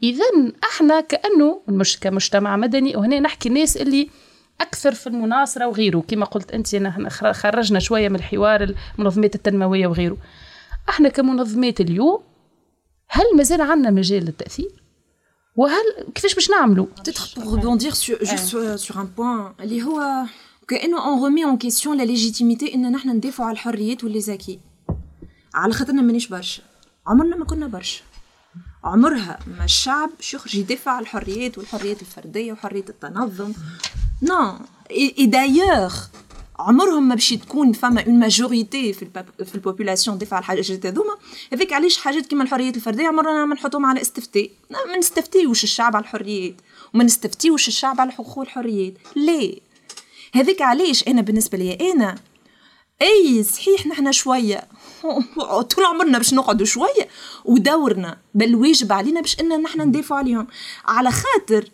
[0.02, 0.24] اذا
[0.64, 4.08] أحنا كأنه مش كمجتمع مدني وهنا نحكي الناس اللي
[4.60, 6.04] أكثر في المناصرة وغيره.
[6.08, 6.76] كما قلت أنت
[7.32, 10.16] خرجنا شوية من الحوار المنظمات التنموية وغيره.
[10.88, 12.22] أحنا كمنظمات اليوم
[13.08, 14.82] هل مازال عندنا مجال للتأثير؟
[15.56, 20.24] وهل كيفاش باش نعملوا؟ Peut-être pour rebondir sur juste sur un point اللي هو
[20.68, 24.60] كأنه on remet en question la légitimité إن نحن ندافعوا على الحريات و les acquis
[25.54, 26.62] على خاطرنا مانيش برشا.
[27.06, 28.02] عمرنا ما كنا برشا.
[28.84, 33.52] عمرها ما الشعب باش يخرج يدافع على الحريات والحريات الفردية وحرية التنظم.
[34.22, 34.58] non
[34.90, 35.94] et d'ailleurs
[36.58, 41.16] عمرهم ما باش تكون فما une majorité في في ال population دفع الحاجات هذوما.
[41.52, 44.50] هذيك علاش حاجات كيما الحريات الفردية عمرنا ما نحطهم على استفتاء.
[44.70, 46.54] ما نستفتيوش الشعب على الحريات
[46.94, 49.58] وما نستفتيوش الشعب على الحقوق والحريات ليه؟
[50.34, 52.14] هذيك علاش أنا بالنسبة لي أنا
[53.02, 54.68] أي صحيح نحن شوية
[55.74, 57.08] طول عمرنا باش نقعدوا شوية
[57.44, 60.46] ودورنا بل واجب علينا باش ان نحن ندافعوا عليهم.
[60.86, 61.70] على خاطر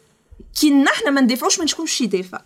[0.60, 2.40] كي نحن ما ندافعوش ما نشكونش يدافع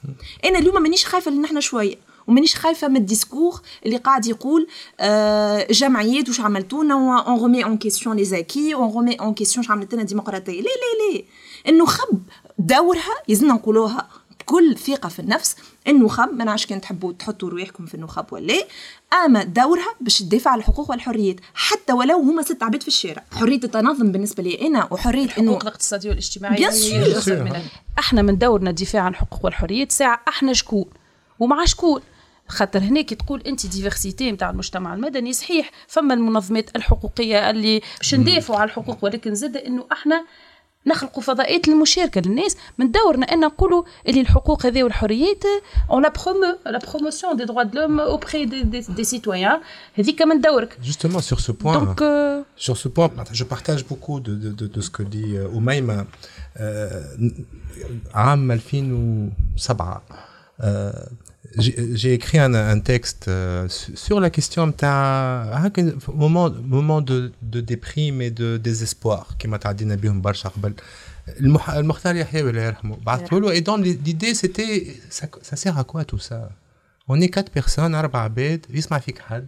[0.44, 4.66] أنا اليوم مانيش خايفة ان نحن شوية ومانيش خايفة من ال discours اللي قاعد يقول
[5.00, 9.64] آه جمعيات واش عملتوا لنا on remet en question les acquis on remet en question
[9.64, 10.60] واش عملت لنا ديمقراطية.
[10.60, 11.22] لا لا لا.
[11.68, 12.22] النخب
[12.58, 14.08] دورها يلزمنا نقولوها.
[14.40, 15.57] بكل ثقة في النفس
[15.88, 18.55] النخب ما نعرفش كان تحبوا تحطوا رواحكم في النخب ولا
[19.24, 23.24] أما دورها باش تدافع على الحقوق والحريات حتى ولو هما ست عباد في الشارع.
[23.33, 27.62] حرية التنظم بالنسبة لي أنا وحرية الحقوق الاقتصادية والاجتماعية bien
[27.98, 30.85] إحنا من دورنا الدفاع عن الحقوق والحريات ساعة إحنا شكون؟
[31.38, 32.00] ومع شكون؟
[32.48, 38.14] خاطر هنا كي تقول أنت diversité نتاع المجتمع المدني صحيح فما المنظمات الحقوقية اللي باش
[38.14, 40.24] ندافعوا على الحقوق ولكن زاد إنه إحنا
[40.86, 45.44] نخلقوا فضاءات للمشاركه للناس من دورنا أن نقولوا اللي الحقوق هذه والحريات
[45.90, 49.60] on la promo la promotion des droits de l'homme auprès des, des, des citoyens
[49.94, 50.78] هذيك من دورك.
[50.82, 52.42] Justement sur ce point Donc, euh...
[52.56, 56.06] sur ce point je partage beaucoup de, de, de, de ce que dit Oumaima
[58.14, 59.76] عام 2007
[61.58, 65.70] j'ai écrit un, un texte euh, sur la question تاع
[66.14, 70.74] moment moment de, de déprime et de désespoir كما تعدينا بهم برشا قبل
[71.68, 76.04] المختار يحيى الله يرحمه بعثته له et dans l'idée c'était ça, ça sert à quoi
[76.04, 76.50] tout ça?
[77.08, 79.46] On est quatre personnes أربع عباد يسمع فيك حد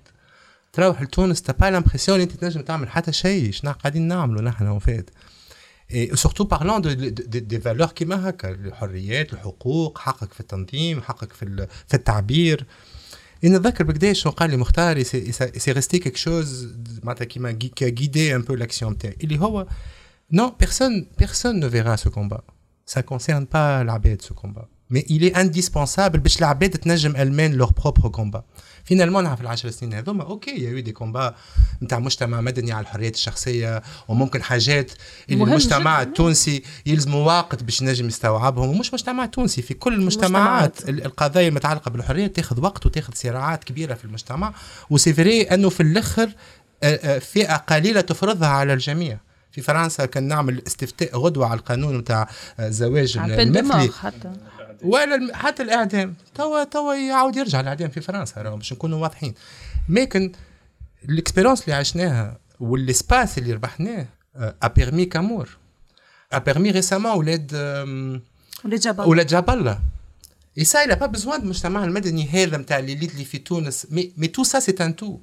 [0.73, 5.11] تروح لتونس t'as pas l'impression انت تنجم تعمل حتى شيء شنو قاعدين نعملوا نحن وفات
[5.11, 5.22] et
[5.93, 11.95] de, de, de, des valeurs كيما هكا الحريات الحقوق حقك في التنظيم حقك في في
[11.95, 12.67] التعبير
[13.45, 16.69] نتذكر بقداش قال لي مختار c'est resté quelque chose
[17.03, 19.67] معناتها كيما qui guidait un peu l'action تاعي اللي هو
[20.33, 22.43] non personne personne ne verra ce combat.
[22.87, 24.69] Ça concerne pas العباد ce combat.
[24.91, 28.45] Mais il est indispensable باش العباد تنجم elles-mêmes leur propre combat.
[28.85, 31.35] finalement نعرف العشر سنين هذوما OK y a des combats
[31.83, 34.93] نتاع مجتمع مدني على الحريات الشخصيه وممكن حاجات
[35.31, 41.49] اللي المجتمع التونسي يلزموا وقت باش نجم يستوعبهم ومش مجتمع تونسي في كل المجتمعات القضايا
[41.49, 44.55] المتعلقه بالحريه تاخذ وقت وتاخذ صراعات كبيره في المجتمع
[44.91, 46.31] و c'est vrai انه في الآخر
[47.21, 49.19] فئه قليله تفرضها على الجميع
[49.53, 52.29] في فرنسا كان نعمل استفتاء غدوه على القانون نتاع
[52.61, 53.91] زواج المثلي
[54.83, 56.15] ولا حتى الإعدام.
[56.35, 59.35] توا توا يعاود يرجع الإعدام في فرنسا باش نكونوا واضحين.
[59.89, 60.33] لكن
[61.09, 64.07] ال expérience اللي عشناها و l'espace اللي ربحناه
[64.63, 65.49] a permis quand
[66.33, 67.53] même a permis récemment ولاد
[68.65, 69.05] ولاد جبل.
[69.05, 69.81] ولاد جاب الله
[70.55, 73.87] Et ça, il n'a pas besoin de المجتمع المدني هذا نتاع l'élite اللي في تونس
[73.91, 75.19] mais mais tout ça c'est un tout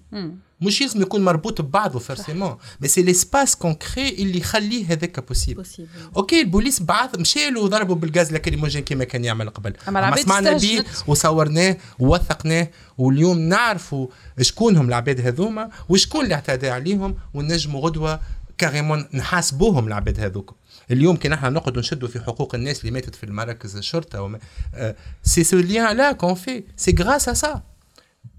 [0.61, 5.65] مش لازم يكون مربوط ببعضه forcément mais c'est l'espace concret اللي يخليه هذاك possible
[6.17, 10.57] OK البوليس بعض مشى له وضربوا بال gaz lacrymogène كما كان يعمل قبل اما سمعنا
[10.57, 14.07] به وصورناه ووثقناه واليوم نعرفوا
[14.41, 18.19] شكونهم العباد هذوما وشكون اللي اعتدى عليهم ونجموا غدوه
[18.57, 20.58] carrément نحاسبوهم العباد هذوك
[20.91, 24.39] اليوم كي نحن نقعد نشدوا في حقوق الناس اللي ماتت في المراكز الشرطة وما...
[25.23, 27.61] c'est ce lien-là qu'on fait c'est grâce c'est pas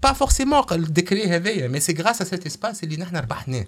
[0.03, 3.65] forcément ال décret هذايا mais c'est grâce cet espace اللي نحن ربحناه.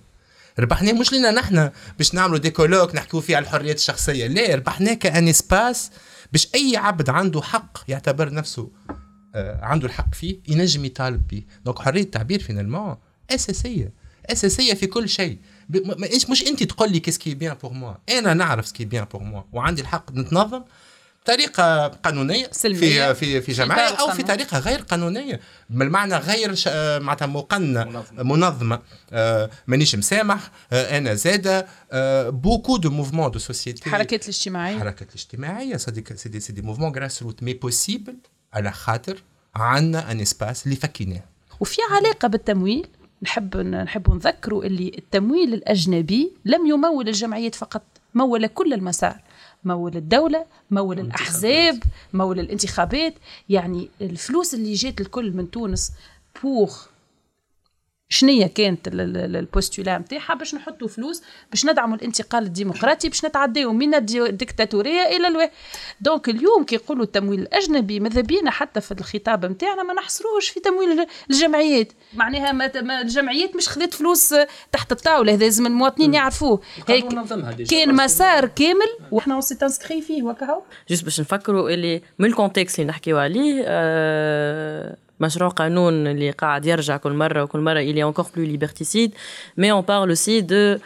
[0.59, 4.27] ربحناه مش لينا نحن باش نعملوا des colloques نحكيو فيه على الحريات الشخصية.
[4.27, 5.91] لا ربحناه ك un espace
[6.31, 8.71] باش أي عبد عنده حق يعتبر نفسه
[9.35, 12.95] آه، عنده الحق فيه ينجم يطالب به donc حرية التعبير finalement
[13.31, 13.93] أساسية.
[14.25, 15.37] أساسية في كل شيء.
[16.30, 18.94] مش أنت تقول لي qu'est-ce qui est bien pour moi أنا نعرف ce qui est
[18.94, 20.63] bien pour moi وعندي الحق نتنظم
[21.23, 23.13] بطريقة قانونية سلمية.
[23.13, 25.39] في في في جمعيه أو في طريقة غير قانونية.
[25.69, 26.67] بالمعنى غير ش...
[27.02, 28.04] معناتها مقننة.
[28.12, 28.80] منظمة.
[29.13, 30.52] آه مانيش مسامح.
[30.73, 34.76] آه أنا زاده آه beaucoup de mouvements de société الحركات الاجتماعية.
[34.76, 35.78] الحركات الاجتماعية.
[35.78, 38.15] صديق c'est des c'est des mouvements grassroots mais possible
[38.54, 39.23] على خاطر
[39.56, 41.23] عندنا un espace اللي فكيناه
[41.60, 42.88] وفي علاقة بالتمويل.
[43.23, 47.81] نحب نحب نذكروا اللي التمويل الأجنبي لم يمول الجمعيات فقط
[48.15, 49.21] مول كل المسار
[49.63, 51.83] مول الدولة مول الأحزاب
[52.13, 53.13] مول الانتخابات.
[53.49, 55.91] يعني الفلوس اللي جات الكل من تونس
[56.43, 56.77] pour
[58.09, 63.95] شنية كانت ال postulat نتاعها باش نحطوا فلوس باش ندعموا الانتقال الديمقراطي باش نتعداو من
[63.95, 65.49] الديكتاتورية إلى ألو
[66.01, 70.59] donc اليوم كي يقولوا التمويل الأجنبي ماذا بينا حتى في الخطاب نتاعنا ما نحصروش في
[70.59, 71.91] تمويل الجمعيات.
[72.13, 74.35] معناها ما الجمعيات مش خذت فلوس
[74.71, 76.61] تحت الطاولة هذا لازم المواطنين يعرفوه.
[76.87, 77.05] هيك
[77.69, 82.79] كان مسار كامل وحنا c'est inscrit فيه وكهو juste باش نفكروا اللي من ال contexte
[82.79, 88.04] اللي نحكيو عليه آه مشروع قانون اللي قاعد يرجع كل مره وكل مره il est
[88.04, 89.12] encore plus liberticide
[89.61, 90.78] mais on parle aussi de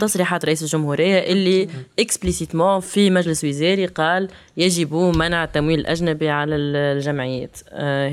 [0.00, 7.58] تصريحات رئيس الجمهورية اللي explicitement في مجلس وزاري قال يجب منع التمويل الأجنبي على الجمعيات.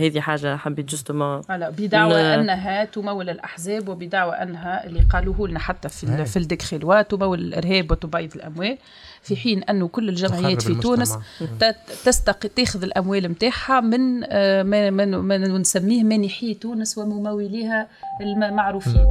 [0.02, 2.36] هذه حاجة حبيت justement بدعوى.
[2.36, 7.92] أنها تمول الأحزاب وبدعوى أنها اللي قالوه لنا حتى في في ال décret-loi تمول الإرهاب
[7.92, 8.78] وتبيض الأموال.
[9.22, 11.18] في حين انه كل الجمعيات في تونس
[12.06, 17.88] تستق تاخذ الأموال نتاعها من ما, ما, ما نسميه مانحي تونس ومموليها
[18.22, 19.08] المعروفين.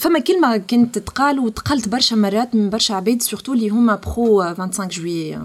[0.00, 4.88] فما كلمة كانت تقال وتقالت برشا مرات من برشا عباد surtout اللي هما pro 25
[4.88, 5.38] juillet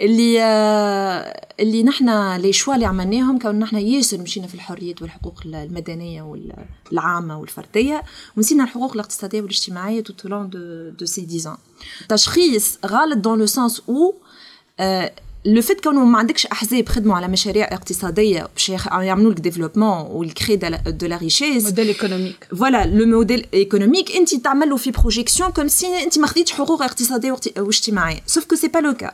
[0.00, 5.40] اللي آه اللي نحنا les choix اللي عملناهم كون نحنا ياسر مشينا في الحريات والحقوق
[5.44, 6.22] المدنية
[6.92, 8.02] والعامه والفردية
[8.36, 11.58] ونسينا الحقوق الاقتصادية والاجتماعية loin de de c'est un
[12.08, 14.14] تشخيص غلط dans le sens où
[15.46, 20.04] le fait كونه ما عندكش احزاب خدموا على مشاريع اقتصاديه باش يعملوا لك développement و
[20.04, 24.90] elle crée de la richesse modèle économique voilà le modèle économique انت تعمل له في
[24.90, 29.10] projection comme si انت ما خديتش حقوق اقتصاديه واجتماعيه sauf que c'est pas le cas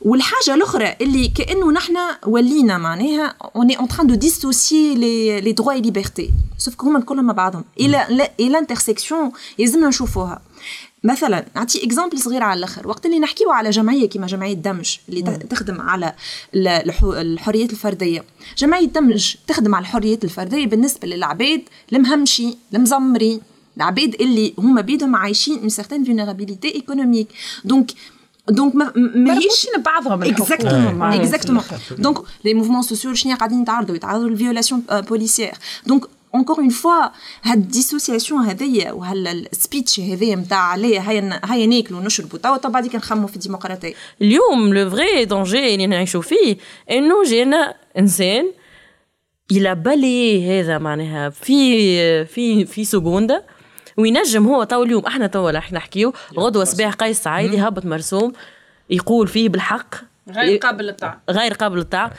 [0.00, 5.52] والحاجة الاخرى اللي كانه نحن ولينا معناها on est en train de dissocier les les
[5.52, 10.40] droits et libertés sauf هما كلهم مع بعضهم إلى إلى انترسيكسيون لازمنا نشوفوها
[11.04, 12.88] مثلا نعطي exemple صغير على الآخر.
[12.88, 15.36] وقت اللي نحكيو على جمعية كيما جمعية دمج اللي مم.
[15.36, 16.14] تخدم على
[16.54, 18.24] الحريات الفردية.
[18.58, 23.40] جمعية دمج تخدم على الحريات الفردية بالنسبة للعباد المهمشي المزمرين
[23.76, 27.28] العباد اللي هما بيدهم عايشين une certaine vulnérabilité économique
[27.64, 27.90] donc
[28.48, 31.62] donc ما ماهيش بعضهم exactement exactement
[31.98, 35.52] donc les mouvements sociaux شنو قاعدين يتعرضوا يتعرضوا لل violation policière
[35.86, 37.04] donc encore une fois
[37.42, 42.68] هاد ال dissociation هذيا وهال speech هذايا نتاع عليا هيا هيا ناكلوا ونشربوا توا تو
[42.68, 43.94] بعد نخموا في الديمقراطية.
[44.22, 46.56] اليوم le vrai danger اللي نعيشوا فيه
[46.90, 48.52] إنه جينا إنسان
[49.52, 53.42] إلى بالي هذا معناها في في في سكوندا
[53.96, 58.32] وينجم هو تو اليوم إحنا تو رح نحكيو غدوة صباح قيس سعيدي هبط مرسوم
[58.90, 59.94] يقول فيه بالحق
[60.30, 61.20] غير قابل للطاعة.
[61.30, 62.12] غير قابل للطاعة.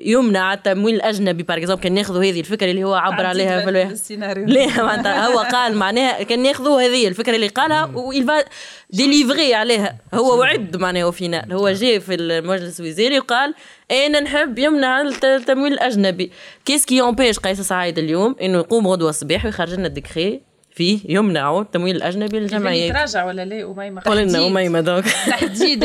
[0.00, 1.42] يمنع التمويل الأجنبي.
[1.42, 4.46] par exemple كان ناخذوا هذه الفكرة اللي هو عبر عليها في السيناريو.
[4.54, 8.44] ليه معناتها؟ هو قال معناها كان ناخذوا هذه الفكرة اللي قالها و il va
[8.90, 9.98] délivrer عليها.
[10.14, 13.54] هو وعد معناها final هو جاء في المجلس الوزاري وقال
[13.90, 16.32] أنا نحب يمنع التمويل الأجنبي.
[16.64, 20.45] qu'est-ce qui empêche قيس سعيد اليوم إنه يقوم غدوة الصباح ويخرج لنا ال décret
[20.76, 22.90] فيه يمنعوا التمويل الأجنبي للجمعيات.
[22.90, 25.84] يتراجع ولا لا؟ أميمة قول لنا أميمة donc تحديد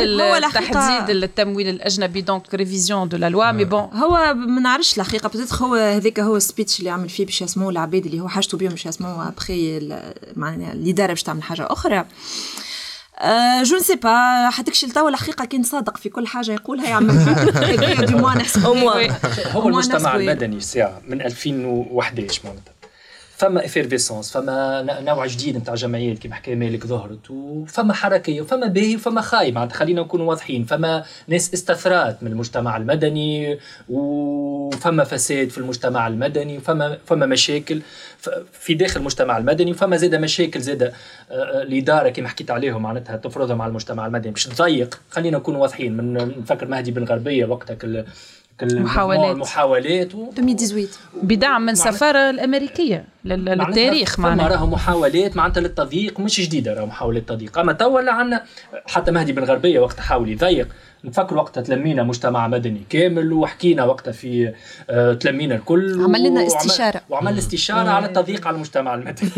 [0.72, 5.56] تحديد التمويل الأجنبي donc révision de la loi mais bon هو ما نعرفش الحقيقة peut-être
[5.56, 8.68] هو هذاك هو ال speech اللي عمل فيه باش يسموه العباد اللي هو حاجته بهم
[8.68, 9.88] باش يسموه ابخي
[10.36, 12.04] معناها الإدارة باش تعمل حاجة أخرى.
[13.62, 17.24] je ne sais pas حتكشي لتوا الحقيقة كان صادق في كل حاجة يقولها يعمل
[18.06, 18.66] دي موا نحسب.
[19.56, 22.71] هو المجتمع المدني ساعه من 2011 معناتها؟
[23.42, 28.96] فما افيرفيسونس فما نوع جديد نتاع جمعيات كما حكى مالك ظهرت وفما حركيه وفما باهي
[28.96, 35.58] وفما خايب معناتها خلينا نكونوا واضحين فما ناس استثرات من المجتمع المدني وفما فساد في
[35.58, 37.82] المجتمع المدني وفما فما مشاكل
[38.52, 40.92] في داخل المجتمع المدني وفما زادة مشاكل زادة
[41.30, 44.32] آه، آه، الاداره كما حكيت عليهم معناتها تفرضهم على المجتمع المدني.
[44.32, 48.04] باش تضيق خلينا نكون واضحين من نفكر مهدي بن غربية وقتها
[48.62, 49.36] محاولات.
[49.36, 50.30] محاولات و...
[50.38, 50.86] 2018
[51.22, 57.58] بدعم من السفاره الأمريكية للتاريخ معناتها راهو محاولات معناتها للتضييق مش جديدة راهو محاولات تضييق.
[57.58, 58.44] أما توا عندنا
[58.86, 60.68] حتى مهدي بن غربية وقت حاول يضيق.
[61.04, 64.54] نفكر وقتها تلمينا مجتمع مدني كامل وحكينا وقتها في
[64.90, 67.00] آه تلمينا الكل عمل لنا استشارة.
[67.10, 69.30] وعمل استشارة على التضييق على المجتمع المدني.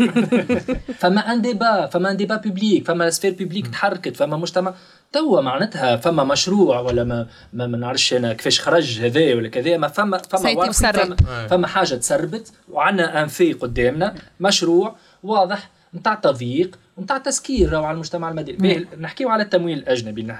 [1.01, 4.73] فما un débat فما un débat public فما sphère publique تحركت فما مجتمع
[5.15, 9.77] توا معناتها فما مشروع ولا ما ما, ما نعرفش أنا كيفاش خرج هذا ولا كذا
[9.77, 10.49] ما فما فما
[11.05, 17.91] فما, فما حاجة تسربت وعندنا ان في قدامنا مشروع واضح نتاع تضييق ونتاع تسكير على
[17.93, 18.87] المجتمع المدني.
[18.99, 20.33] نحكيو على التمويل الأجنبي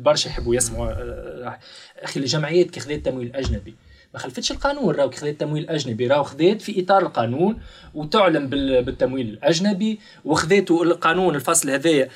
[0.00, 1.58] برشا يحبوا يسمعوا آه،
[2.02, 3.74] أخي الجمعيات كي خذات التمويل الأجنبي.
[4.14, 7.58] ما خلفتش القانون راهو خذات تمويل اجنبي راهو خذات في إطار القانون
[7.94, 8.46] وتعلم
[8.84, 12.08] بالتمويل الأجنبي وخذيتوا القانون الفصل هذايا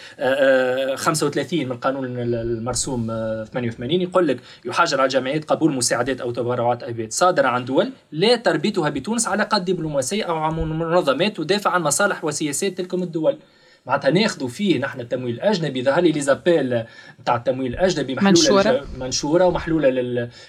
[0.96, 6.30] 35 آه، آه، من القانون المرسوم 88 يقول لك يحاجر على الجمعيات قبول مساعدات أو
[6.30, 7.12] تبرعات أبيات.
[7.12, 12.24] صادره عن دول لا تربيتها بتونس على قد دبلوماسية أو عن منظمات تدافع عن مصالح
[12.24, 13.38] وسياسات تلك الدول.
[13.86, 15.82] معناتها ناخذوا فيه نحن التمويل الأجنبي.
[15.82, 16.82] ظهر لي ليزابيل
[17.20, 18.86] نتاع التمويل الأجنبي محلولة منشورة.
[19.00, 19.88] منشورة ومحلولة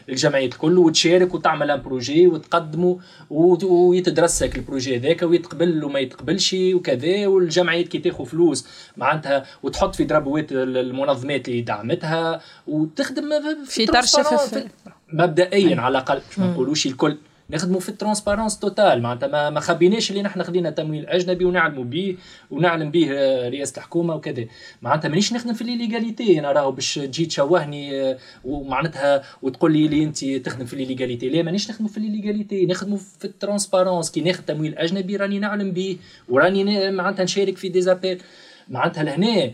[0.07, 7.27] للجمعيات الكل وتشارك وتعمل ان بروجي وتقدمه ويتدرسك ال projet هذاك ويتقبل وما يتقبلش وكذا
[7.27, 13.29] والجمعيات كي تاخذ فلوس معناتها وتحط في دربوات المنظمات اللي دعمتها وتخدم
[13.65, 14.65] في اطار شفاف
[15.13, 17.17] مبدئيا على الأقل مش ما نقولوش الكل.
[17.49, 21.83] نخدموا في ال transparence totale معناتها ما, ما خبيناش اللي نحن خدينا تمويل أجنبي ونعلموا
[21.83, 22.17] به
[22.51, 24.45] ونعلم به آه، رئاسة الحكومة وكذا.
[24.81, 29.85] معناتها مانيش نخدم في ال illégalité أنا راهو باش تجي تشوهني آه، ومعناتها وتقول لي
[29.85, 33.31] اللي أنت تخدم في ال illégalité لا مانيش نخدم في ال illégalité نخدموا في ال
[33.31, 34.11] transparence.
[34.11, 35.97] كي ناخذ تمويل أجنبي راني نعلم به
[36.29, 38.21] وراني معناتها نشارك في des appels
[38.69, 39.51] معناتها لهنا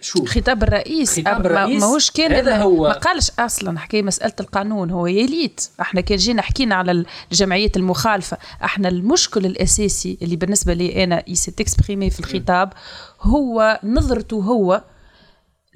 [0.00, 1.20] شوف خطاب الرئيس.
[1.20, 2.82] خطاب الرئيس؟ ماهوش كان هذا هو.
[2.82, 5.68] ما قالش أصلا حكي مسألة القانون هو يليت.
[5.80, 8.36] إحنا كان جينا حكينا على الجمعيات المخالفة.
[8.64, 12.72] إحنا المشكل الأساسي اللي بالنسبة لي أنا s'est exprimé في الخطاب
[13.22, 14.82] هو نظرته هو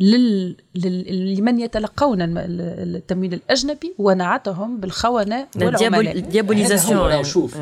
[0.00, 0.56] لل...
[0.74, 1.34] لل...
[1.36, 6.16] لمن يتلقون التمويل الأجنبي ونعتهم بالخونة والعملاء.
[6.16, 7.24] الديابوليزاسيون.
[7.24, 7.56] شوف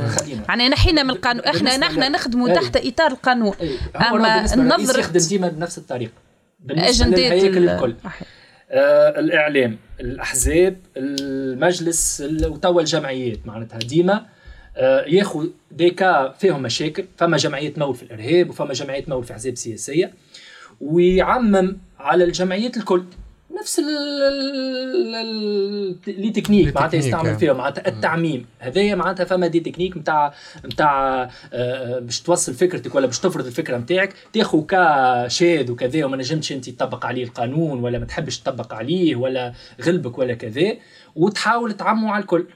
[0.49, 3.55] يعني نحينا من القانون إحنا نحن نخدموا تحت إطار القانون.
[3.97, 6.28] أما النظر يخدم ديما بنفس الطريقة.
[6.59, 7.95] بالنسبة للهيكل الكل.
[8.71, 13.47] آه الإعلام الأحزاب المجلس وتوا الجمعيات.
[13.47, 14.27] معناتها ديما
[14.77, 17.05] آه ياخذ ديكا فيهم مشاكل.
[17.17, 20.13] فما جمعيه تمول في الإرهاب وفما جمعيه تمول في أحزاب سياسية.
[20.81, 23.05] ويعمم على الجمعيات الكل.
[23.51, 23.81] نفس
[26.07, 28.47] les techniques معناتها يستعمل فيها معناتها التعميم.
[28.59, 30.35] هذايا معناتها فما des techniques نتاع
[30.67, 36.05] نتاع آه، آه، باش توصل فكرتك ولا باش تفرض الفكرة نتاعك تاخذ cas شاذ وكذا
[36.05, 40.77] وما نجمش أنت تطبق عليه القانون ولا ما تحبش تطبق عليه ولا غلبك ولا كذا
[41.17, 42.47] وتحاول تعموا على الكل.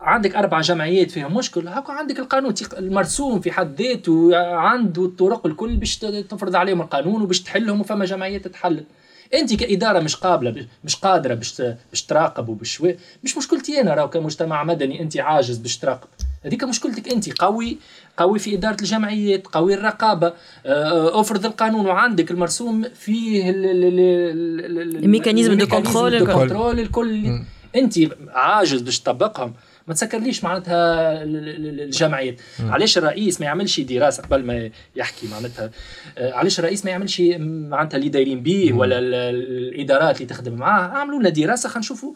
[0.00, 5.76] عندك أربع جمعيات فيهم مشكل هاكا عندك القانون المرسوم في حد ذاته عنده الطرق الكل
[5.76, 8.84] باش تفرض عليهم القانون وباش تحلهم وفما جمعيات تتحل
[9.34, 12.82] أنت كإدارة مش قابلة مش قادرة باش باش تراقب وباش
[13.24, 16.08] مش مشكلتي أنا راهو كمجتمع مدني أنت عاجز باش تراقب.
[16.44, 17.78] هذيك مشكلتك أنت قوي
[18.16, 20.32] قوي في إدارة الجمعيات قوي الرقابة
[20.66, 27.40] آه، أفرض القانون وعندك المرسوم فيه ال mécanismes de contrôle الكل.
[27.76, 27.94] أنت
[28.28, 29.52] عاجز باش تطبقهم.
[29.88, 32.40] ما تسكرليش معناتها الجمعيات.
[32.60, 35.70] علاش الرئيس ما يعملش دراسة قبل ما يحكي معناتها؟
[36.18, 41.18] آه، علاش الرئيس ما يعملش معناتها اللي دايرين به ولا الإدارات اللي تخدم معاه؟ اعملوا
[41.20, 42.14] لنا دراسة خلينا نشوفوا.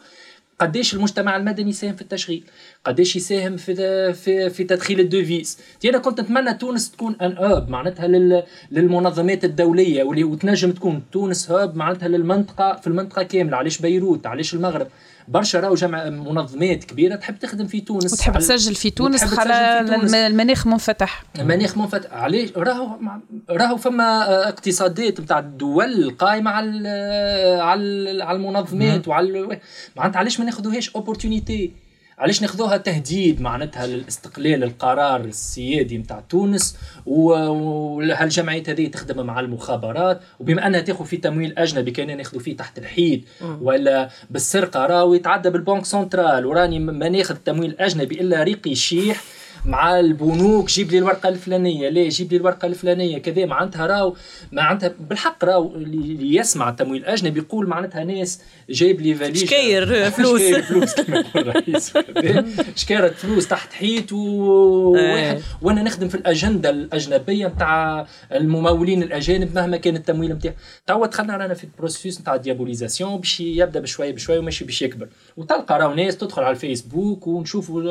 [0.61, 2.43] قديش المجتمع المدني يساهم في التشغيل؟
[2.83, 7.69] قديش يساهم في في في تدخيل ال devises؟ أنا كنت نتمنى تونس تكون un hub
[7.69, 8.07] معناتها
[8.71, 11.03] للمنظمات الدولية واللي وتنجم تكون.
[11.11, 13.57] تونس hub معناتها للمنطقه في المنطقة كاملة.
[13.57, 14.87] علاش بيروت؟ علاش المغرب؟
[15.27, 18.13] برشا راهو جمع منظمات كبيرة تحب تخدم في تونس.
[18.13, 19.79] وتحب تسجل في تونس على
[20.27, 21.23] المناخ منفتح.
[21.39, 22.13] المناخ منفتح.
[22.13, 22.97] علاش راهو
[23.49, 26.89] راهو فما اقتصادات نتاع الدول قايمة على
[27.61, 29.59] على على المنظمات وعلى
[29.95, 31.86] معناتها علاش ما ناخذوهاش opportunité
[32.17, 40.67] علاش ناخذوها تهديد معناتها للاستقلال القرار السيادي نتاع تونس وهالجمعيات هذه تخدم مع المخابرات وبما
[40.67, 43.19] أنها تاخذ في تمويل أجنبي كان ناخذوا فيه تحت الحيط
[43.61, 49.23] ولا بالسرقة راهو يتعدى بال banque centrale وراني ما ناخذ تمويل أجنبي إلا ريقي شيح
[49.65, 51.89] مع البنوك جيب لي الورقة الفلانية.
[51.89, 53.17] ليه؟ جيب لي الورقة الفلانية.
[53.17, 54.15] كذا معناتها راهو
[54.51, 57.01] معناتها بالحق راهو اللي يسمع التمويل.
[57.01, 60.41] الاجنبي يقول معناتها ناس جايب لي فاليج شكاير فلوس.
[60.47, 60.93] شكاير فلوس.
[60.93, 61.93] كما يقول الرئيس
[62.75, 65.41] شكاير فلوس تحت حيط وواحد إيه.
[65.61, 70.53] وأنا نخدم في الأجندة الأجنبية نتاع الممولين الأجانب مهما كان التمويل نتاعو
[70.87, 74.81] توا دخلنا رانا في ال processus نتاع ال diabolisation باش يبدأ بشوية بشوية وماشي باش
[74.81, 75.07] يكبر.
[75.37, 77.81] وتلقى راهو ناس تدخل على الفيسبوك ونشوفوا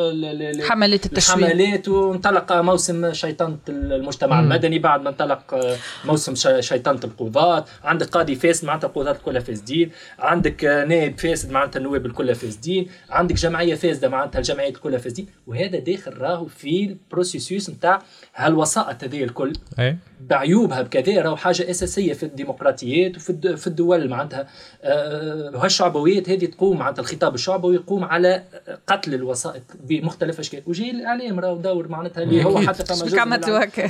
[0.68, 1.52] حملات التشويه.
[1.57, 4.40] الحملات وانطلق موسم شيطنة المجتمع.
[4.40, 7.64] المدني بعد ما انطلق موسم شيطنة القضاة.
[7.84, 9.90] عندك قاضي فاسد معناتها القضاة كلها فاسدين.
[10.18, 12.88] عندك نائب فاسد معناتها النواب الكل فاسدين.
[13.11, 15.26] عندك جمعية فاسدة معناتها الجمعيات الكل فاسدين.
[15.46, 18.02] وهذا داخل راهو في ال processus نتاع
[18.34, 19.52] هالوسائط هذه الكل.
[19.78, 24.46] اي بعيوبها بكذا راهو حاجة اساسيه في الديمقراطيات وفي في الدول معناتها
[24.82, 28.42] آه، هالشعبويات هذه تقوم معناتها الخطاب الشعبوي يقوم على
[28.86, 32.58] قتل الوسائط بمختلف اشكال وجاي الاعلام راهو دور معناتها اللي هو.
[32.60, 33.86] حتى فما جزء عملت من له الع- هكا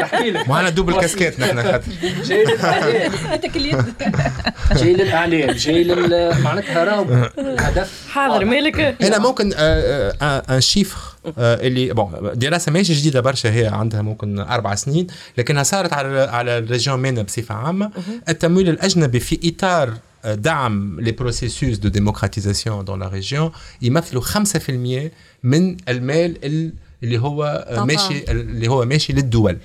[0.00, 1.82] نحكي لك معنا double casquette نحن خاطر
[2.24, 3.10] جاي للاعلام
[4.74, 7.04] جاي للاعلام جاي معناتها راهو
[7.38, 8.44] هدف حاضر.
[8.44, 14.74] مالك هنا ممكن un chiffre اللي bon دراسة ماشي جديدة برشا هي عندها ممكن أربع
[14.74, 15.06] سنين
[15.38, 17.90] لكنها صارت على على la région MENA بصفة عامة.
[18.28, 19.94] التمويل الأجنبي في إطار
[20.24, 23.50] آه، دعم les processus de démocratisation dans la région
[23.82, 25.10] يمثلوا 5%
[25.42, 26.72] من المال ال-
[27.02, 27.84] اللي هو آه،.
[27.84, 29.58] ماشي اللي هو ماشي للدول.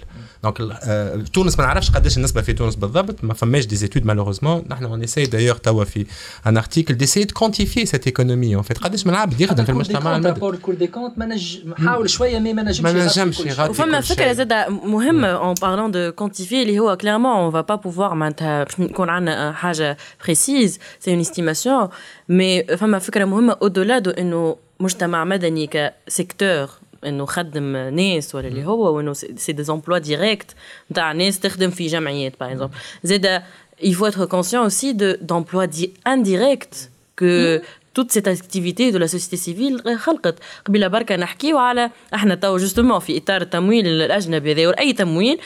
[0.43, 4.63] donc ال- تونس ما نعرفش قداش النسبة في تونس بالضبط ما فماش des études malheureusement
[4.69, 6.05] نحن on essaye d'ailleurs توا في
[6.47, 10.15] un article d'essayer de quantifier cette économie en fait قداش من العبد يخدم في المجتمع
[10.15, 11.57] المدني rapport Cour des comptes ما نج...
[11.85, 13.51] حاول شوية mais ما نجمش ما يغطي نجمش كل شيء.
[13.51, 14.15] يغطي وفما كل شيء.
[14.17, 18.63] فكره زاد مهمه en parlant de quantifier اللي هو clairement on va pas pouvoir معناتها
[18.63, 21.89] باش يكون عندنا حاجة précise c'est une estimation
[22.29, 25.67] mais فما فكره مهمه au-delà de انه مجتمع مدني
[26.07, 26.69] ك secteur
[27.05, 30.55] إنه خدم ناس ولا اللي هو وإنه c'est des emplois directs
[30.91, 32.73] نتاع ناس تخدم في جمعيات par exemple
[33.03, 33.41] زاد
[33.81, 37.61] il faut être conscient aussi de d'emplois dits indirects que
[37.93, 40.39] toute cette activité de la société civile خلقت.
[40.65, 45.39] قبيلة بركة نحكيو على إحنا تو justement في إطار التمويل الأجنبي هذا أي تمويل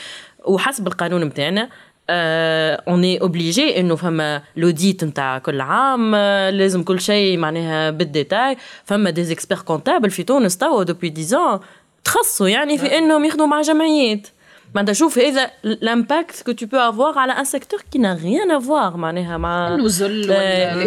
[0.44, 1.68] وحسب القانون نتاعنا
[2.10, 8.07] on est obligé انه فما l'audit نتاع كل عام آه، لازم كل شيء معناها بال
[8.07, 11.60] détail فما des experts comptables في تونس توا depuis 10
[12.04, 14.26] تخصصوا يعني في انهم يخدموا مع جمعيات
[14.74, 18.59] معناتها شوف هذا l'impact que tu peux avoir على un secteur qui n'a rien à
[18.59, 20.82] voir معناها مع النزل آه، ولا-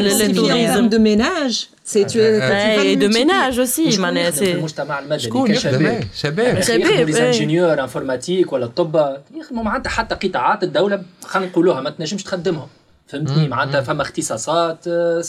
[0.00, 1.73] النزل ال tourisme de ménage.
[1.86, 6.88] C'est tu et de ménage aussi شكون معناها سي المجتمع المدني شكون شباب شباب، يخدموا
[6.88, 7.26] لي إيه.
[7.26, 12.68] ingénieurs informatique ولا الطب يخدموا معناتها حتى قطاعات الدولة خلينا نقولوها ما تنجمش تخدمهم
[13.14, 15.22] فهمتني؟ معناتها فما اختصاصات آه،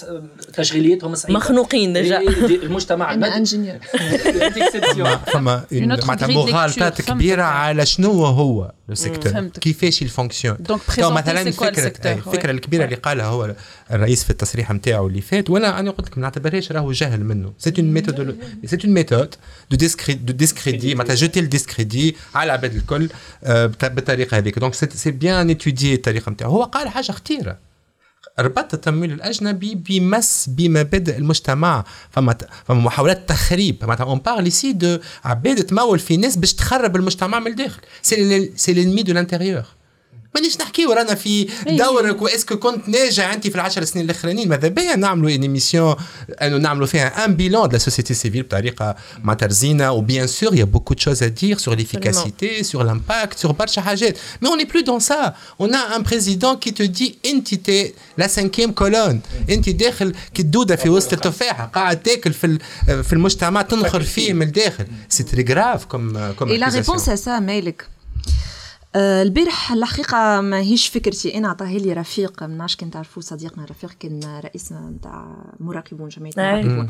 [0.53, 3.35] تشغيليتهم صعيبه مخنوقين déjà إيه، دي- المجتمع المدني.
[3.35, 3.79] ingénieurs.
[5.33, 6.89] فما معناتها.
[6.89, 7.43] كبيرة.
[7.43, 9.47] على شنو هو le secteur.
[9.47, 10.43] كيفاش présenter
[10.97, 12.51] c'est quoi le الفكرة الفكرة.
[12.51, 13.55] الكبيرة اللي قالها هو
[13.91, 17.53] الرئيس في التصريح نتاعو اللي فات وأنا أنا قلت لك ما نعتبرهاش راهو جهل منه.
[17.57, 19.35] c'est une méthode c'est une méthode
[19.71, 23.09] de discrédit de discrédit معناتها jeter le discrédit على العباد الكل
[23.43, 24.59] آه، بالطريقة هذيك.
[24.59, 27.57] donc c'est bien étudié الطريقة نتاعو هو قال حاجة خطيرة.
[28.39, 31.83] ربط التمويل الأجنبي بمس بمبادئ المجتمع.
[32.09, 33.77] فما فما محاولات تخريب.
[33.81, 37.81] معناتها on parle ici de عباد تمول في ناس باش تخرب المجتمع من الداخل.
[38.01, 39.63] c'est l'ennemi de l'intérieur
[40.35, 44.49] مانيش نحكي ورانا في دورك و est-ce que كنت ناجح انت في العشر سنين الأخرانيين؟
[44.49, 45.95] ماذا بيا؟ نعملوا une émission
[46.41, 50.51] أنه نعملوا فيها un bilan de la société civile بطريقة معناتها رزينه و bien sûr
[50.51, 54.17] il y a beaucoup de choses à dire sur l'efficacité sur l'impact sur برشا حاجات.
[54.43, 55.33] Mais on n'est plus dans ça.
[55.59, 59.17] On a un président qui te dit انت t'es la cinquième colonne.
[59.49, 61.65] انت داخل كدوده في وسط التفاحة.
[61.65, 64.85] قاعد تاكل في ال- في المجتمع تنخر فيه من الداخل.
[65.09, 67.94] c'est très grave comme comme Et la réponse à ça, مالك آه،
[68.95, 74.39] البارح الحقيقة ماهيش فكرتي أنا عطاها لي رفيق ما نعرفش كان تعرفوه صديقنا رفيق كان
[74.43, 75.27] رئيس نتاع
[75.59, 76.63] مراقبون جمعية أي.
[76.63, 76.89] مراقبون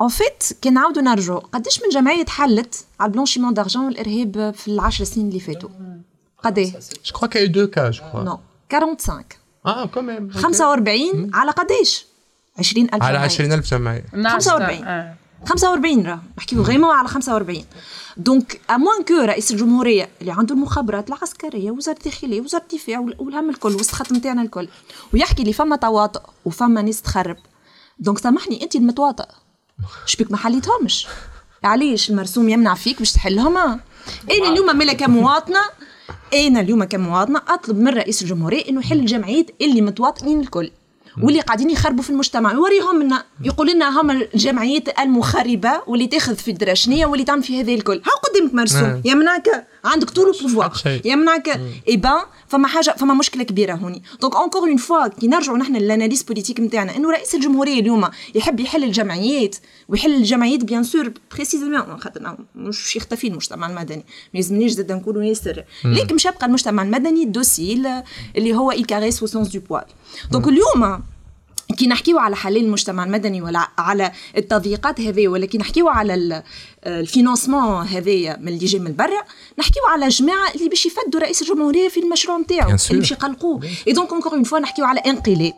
[0.00, 4.68] en fait كان نعاودوا نرجعوا قداش من جمعية حلت على ال blanchiment d'argent والإرهاب في
[4.68, 5.68] العشر سنين اللي فاتوا
[6.42, 6.72] قد؟
[7.04, 8.16] Je crois qu'il y a eu deux cas, je crois.
[8.16, 8.38] non
[8.72, 9.24] 45
[9.66, 10.36] Ah, quand même.
[10.36, 10.40] ok.
[10.40, 12.06] 45 على قداش؟
[12.58, 13.24] 20000 على جمعية.
[13.24, 14.04] 20000 جمعية.
[14.12, 14.40] نعم.
[14.40, 15.14] 45.
[15.44, 15.48] آه.
[15.48, 16.20] 45 راه.
[16.38, 17.64] نحكيو vraiment على 45
[18.16, 23.16] donc à moins que رئيس الجمهورية اللي عنده المخابرات العسكرية وزارة الداخلية وزارة الدفاع وال-
[23.18, 24.68] والهم الكل والخط نتاعنا الكل
[25.14, 27.36] ويحكي لي فما تواطؤ وفما ناس تخرب.
[27.98, 29.26] donc سامحني انت المتواطئ
[30.06, 31.06] شبيك ما حليتهمش
[31.64, 33.80] علاش؟ المرسوم يمنع فيك باش تحلهم أنا
[34.30, 35.60] اليوم مالا كمواطنة.
[36.34, 40.70] أنا اليوم كمواطنة أطلب من رئيس الجمهورية إنه يحل الجمعيات اللي متواطئين الكل.
[41.22, 42.52] واللي قاعدين يخربوا في المجتمع.
[42.52, 47.72] يوريهم لنا يقول لنا هم الجمعيات المخربة واللي تاخذ في الدراشنية واللي تعمل في هذا
[47.72, 48.02] الكل.
[48.06, 49.02] ها قدامك مرسوم.
[49.04, 50.72] يمنعك عندك tous les pouvoirs
[51.04, 54.02] يمنعك eh ben فما حاجة فما مشكلة كبيرة هوني.
[54.20, 58.08] donc encore une fois كي نرجعوا نحن لل analyse politique نتاعنا إنه رئيس الجمهورية اليوم
[58.34, 59.56] يحب يحل الجمعيات
[59.88, 63.96] ويحل الجمعيات bien sûr précisément خاطر مش باش يختفي المجتمع المدني.
[64.34, 68.02] ما يلزمنيش زاد نكونوا ياسر لكن مش يبقى المجتمع المدني الدوسي
[68.36, 69.84] اللي هو يكاريس au sens du poil
[70.32, 71.02] donc اليوم
[71.74, 76.42] كي نحكيو على حلان المجتمع المدني ولا على التضييقات هذه ولا كي نحكيو على
[76.86, 79.22] ال financement هذايا من اللي جاي من برا
[79.58, 83.60] نحكيو على جماعة اللي باش يفدوا رئيس الجمهورية في المشروع نتاعو اللي باش يقلقوه.
[83.88, 85.52] et donc encore une fois نحكيو على انقلاب.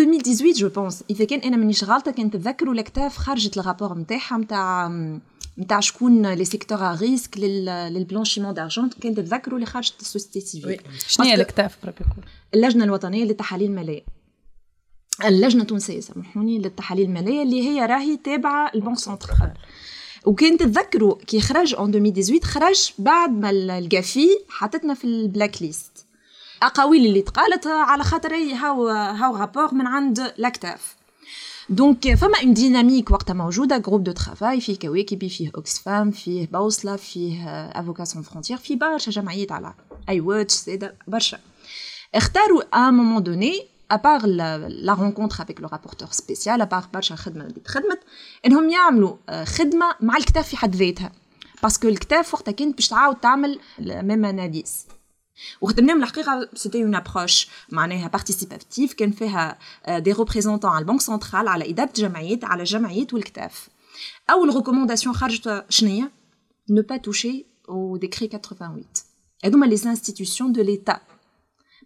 [0.00, 3.63] en 2018 je pense إذا كان أنا مانيش غلطة كان تتذكروا ال CTAF خرجت ال
[3.63, 4.88] rapport نتاعها نتاع
[5.58, 10.40] نتاع شكون les secteurs à risque لل blanchiment d'argent كان تتذكروا اللي خرجت ال société
[10.40, 11.76] civile شنو هي ال CTAF
[12.54, 14.02] اللجنة الوطنية للتحاليل المالية.
[15.24, 19.52] اللجنة التونسية سامحوني للتحاليل المالية اللي هي راهي تابعة ال banque centrale
[20.26, 26.01] وكان تتذكروا كي خرج en 2018 خرج بعد ما ال GAFI حطتنا في ال blacklist
[26.62, 30.96] الاقاويل اللي تقالت على خاطر هاو هاو rapport من عند ال CTAF.
[31.68, 36.96] donc فما une dynamique وقتها موجودة groupe de travail فيه كواكبي فيه أوكسفام فيه بوصلة
[36.96, 39.74] فيه Avocats Sans Frontières فيه برشا جمعيات على
[40.08, 41.38] I Watch زاده برشا.
[42.14, 46.84] اختاروا à un moment donné à part la rencontre avec le rapporteur spécial à part
[46.94, 48.00] برشا خدمة اللي تخدمت
[48.46, 51.12] إنهم يعملوا خدمة مع ال CTAF في حد ذاتها.
[51.62, 54.86] parce que ال CTAF وقتها كانت باش تعاود تعمل même analyse
[55.60, 61.48] وخدمناهم الحقيقة c'était une approche معناها participative كان فيها des représentants على ال banque centrale
[61.48, 63.68] على اداره جمعيات على جمعيات وال CTAF.
[64.30, 66.12] أول recommandation خرجت شنية
[66.70, 68.84] ne pas toucher au décret 88
[69.44, 71.00] هذوما les institutions de l'État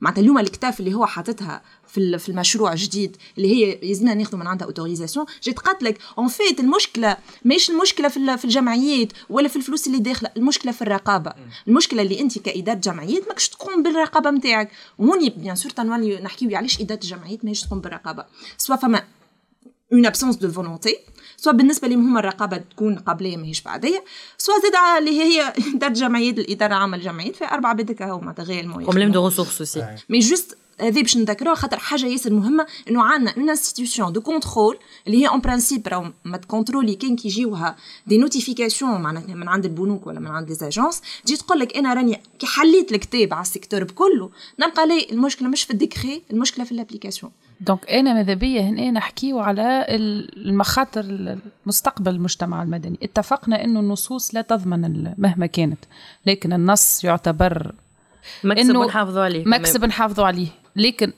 [0.01, 4.37] معناتها اليوم ال CTAF اللي هو حاططها في في المشروع الجديد اللي هي يلزمنا ناخذ
[4.37, 9.49] من عندها autorisation جيت قالت لك en fait المشكلة ماهيش المشكلة في في الجمعيات ولا
[9.49, 11.33] في الفلوس اللي داخلة المشكلة في الرقابة.
[11.69, 16.81] المشكلة اللي أنت كإدارة جمعيات ماكش تقوم بالرقابة نتاعك وهوني بيان سور تنولي نحكيو علاش
[16.81, 18.25] إدارة الجمعيات ماهيش تقوم بالرقابة.
[18.59, 19.05] سوا فما
[19.93, 20.99] اون ابسونس دو فولونتي
[21.37, 24.05] سواء بالنسبة لهم هما الرقابة تكون قبليه ماهيش بعدية.
[24.39, 28.61] سواء زاد اللي هي اداره جمعيات الإدارة العامة للجمعيات في أربعة بدك هو معناتها غير
[28.61, 33.03] المهم بروبليم دو ريسورس اوسي مي جوست هذه باش نذكروها خاطر حاجة ياسر مهمة إنه
[33.03, 37.76] عندنا اون انستيتيوشن دو كونترول اللي هي اون برانسيب راهو ما تكونترولي كان كي يجيوها
[38.07, 41.95] des notifications معناتها من عند البنوك ولا من عند les agences تجي تقول لك أنا
[41.95, 44.30] راني كي حليت الكتاب على ال secteur بكله
[44.61, 48.63] نلقى اللي المشكلة مش في ال décret المشكلة في ال application donc أنا ماذا بيا
[48.63, 49.87] هنا نحكيو على
[50.37, 51.37] المخاطر
[51.67, 52.99] مستقبل المجتمع المدني.
[53.03, 55.79] اتفقنا إنه النصوص لا تضمن مهما كانت
[56.27, 57.73] لكن النص يعتبر
[58.45, 60.49] مكسب نحافظوا عليه مكسب نحافظوا عليه.
[60.77, 61.13] لكن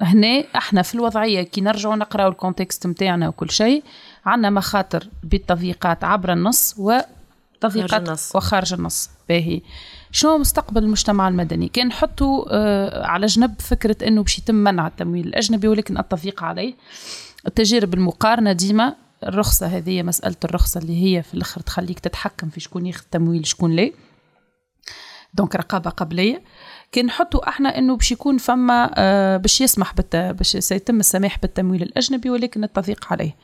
[0.00, 3.82] هنا إحنا في الوضعية كي نرجعوا نقراو ال contexte نتاعنا وكل شيء
[4.26, 8.36] عندنا مخاطر بالتضييقات عبر النص وتضييقات النص.
[8.36, 9.10] وخارج النص.
[9.28, 9.60] باهي.
[10.12, 15.26] شنو مستقبل المجتمع المدني؟ كان نحطوا آه على جنب فكرة إنه باش يتم منع التمويل
[15.26, 16.74] الأجنبي ولكن التضييق عليه.
[17.46, 22.86] التجارب المقارنة ديما الرخصة هذه مسألة الرخصة اللي هي في الأخر تخليك تتحكم في شكون
[22.86, 23.90] ياخذ تمويل شكون لا.
[25.34, 26.42] دونك رقابة قبلية.
[26.92, 30.16] كان نحطوا إحنا إنه باش يكون فما آه باش يسمح بالت...
[30.16, 33.36] باش سيتم السماح بالتمويل الأجنبي ولكن التضييق عليه.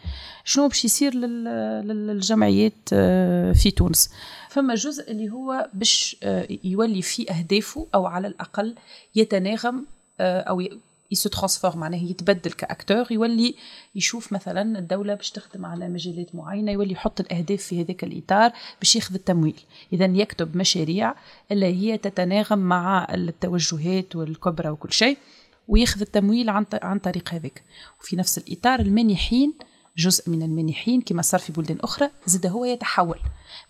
[0.44, 1.44] شنو باش يصير لل...
[1.88, 4.10] للجمعيات آه في تونس؟
[4.56, 8.74] فما جزء اللي هو باش آه يولي في أهدافه أو على الأقل
[9.14, 9.86] يتناغم
[10.20, 10.62] آه أو.
[11.10, 13.54] يسو transforme معناه يتبدل ك acteur يولي
[13.94, 18.96] يشوف مثلا الدولة باش تخدم على مجالات معينة يولي يحط الأهداف في هذاك الإطار باش
[18.96, 19.60] ياخذ التمويل
[19.92, 21.14] اذا يكتب مشاريع
[21.52, 25.18] اللي هي تتناغم مع التوجهات والكبرى وكل شيء
[25.68, 27.62] وياخذ التمويل عن عن طريق هذاك
[28.00, 29.52] وفي نفس الإطار المانحين
[29.96, 33.18] جزء من المانحين كما صار في بلدان أخرى زاد هو يتحول.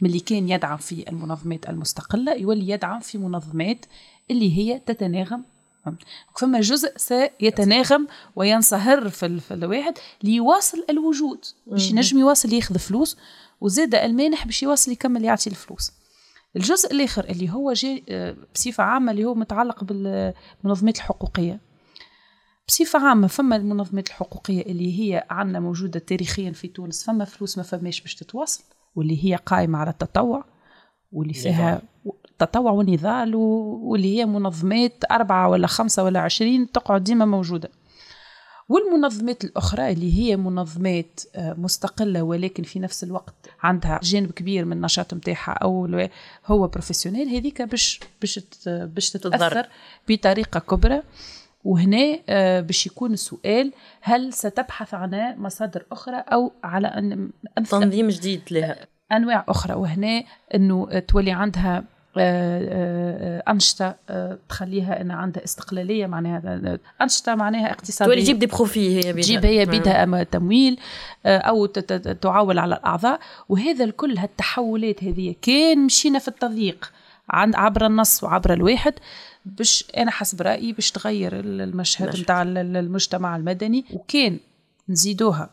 [0.00, 3.86] من اللي كان يدعم في المنظمات المستقلة يولي يدعم في منظمات
[4.30, 5.44] اللي هي تتناغم.
[6.36, 8.06] فما جزء سيتناغم
[8.36, 13.16] وينصهر في, في الواحد ليواصل الوجود باش ينجم يواصل ياخذ فلوس
[13.60, 15.92] وزاد المانح باش يواصل يكمل يعطي الفلوس.
[16.56, 18.04] الجزء الآخر اللي هو جاي
[18.54, 21.60] بصفة عامة اللي هو متعلق بالمنظمات الحقوقية.
[22.68, 27.64] بصفة عامة فما المنظمات الحقوقية اللي هي عندنا موجودة تاريخيا في تونس فما فلوس ما
[27.64, 28.64] فماش باش تتواصل
[28.96, 30.44] واللي هي قائمة على التطوع
[31.12, 31.82] واللي فيها
[32.30, 37.70] التطوع والنضال واللي هي منظمات أربعة ولا خمسة ولا عشرين تقعد ديما موجودة.
[38.68, 44.72] والمنظمات الأخرى اللي هي منظمات آه، مستقلة ولكن في نفس الوقت عندها جانب كبير من
[44.72, 46.08] النشاط نتاعها أو
[46.46, 49.68] هو professionnel هذيك باش باش باش تتأثر
[50.08, 51.02] بطريقة كبرى.
[51.66, 57.30] وهنا آه، باش يكون السؤال هل ستبحث عن مصادر أخرى أو على أن
[57.70, 58.76] تنظيم جديد لها؟
[59.12, 59.74] أنواع أخرى.
[59.74, 61.84] وهنا أنه تولي عندها
[62.18, 63.96] آه، آه، أنشطة
[64.48, 68.12] تخليها أن عندها استقلالية معناها أنشطة معناها اقتصادية.
[68.12, 70.78] تولي تجيب des profits هي تجيب هي بيدها تمويل
[71.26, 73.20] أو تعول على الأعضاء.
[73.48, 76.92] وهذا الكل هالتحولات هذه كان مشينا في التضييق
[77.30, 78.94] عند عبر النص وعبر الواحد.
[79.46, 84.40] باش أنا حسب رأيي باش تغير المشهد نتاع المجتمع المدني وكان
[84.88, 85.50] نزيدوها.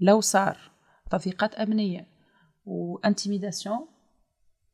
[0.00, 0.58] لو صار
[1.10, 2.06] تضييقات أمنية
[2.66, 3.86] وانتيميداسيون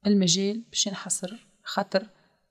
[0.06, 2.06] المجال باش ينحصر خاطر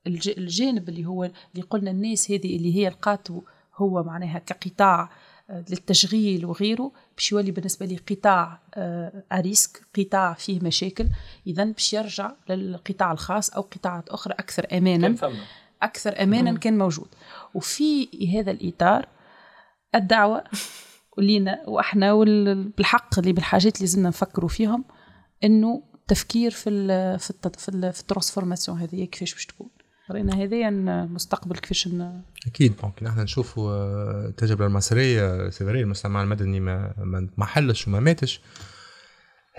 [0.07, 3.41] الجانب اللي هو اللي قلنا الناس هذه اللي هي لقاتو
[3.75, 5.09] هو معناها كقطاع
[5.49, 8.59] آه، للتشغيل وغيره باش يولي بالنسبة لي قطاع
[9.31, 11.07] à risque آه، قطاع فيه مشاكل.
[11.47, 15.07] إذا باش يرجع للقطاع الخاص أو قطاعات أخرى أكثر أمانا.
[15.83, 17.07] أكثر امانا كان موجود.
[17.53, 18.07] وفي
[18.39, 19.07] هذا الإطار
[19.95, 20.43] الدعوة
[21.17, 22.13] لينا وإحنا
[22.77, 24.85] بالحق اللي بالحاجات اللي لازمنا نفكروا فيهم
[25.43, 29.69] إنه تفكير في ال في ال في, ال في ال transformation هذه كيفاش باش تكون.
[30.11, 31.89] ورينا هذايا المستقبل كيفاش
[32.47, 32.73] أكيد.
[32.81, 33.71] donc نحن نشوفوا
[34.27, 38.41] التجربة المصرية c'est vrai المجتمع المدني ما ما حلش وما ماتش.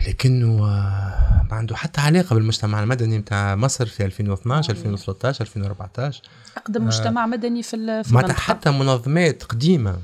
[0.08, 6.22] لكنه آه، ما عنده حتى علاقة بالمجتمع المدني نتاع مصر في 2012 2013 2014
[6.56, 9.96] أقدم آه مجتمع مدني في في حتى منظمات قديمة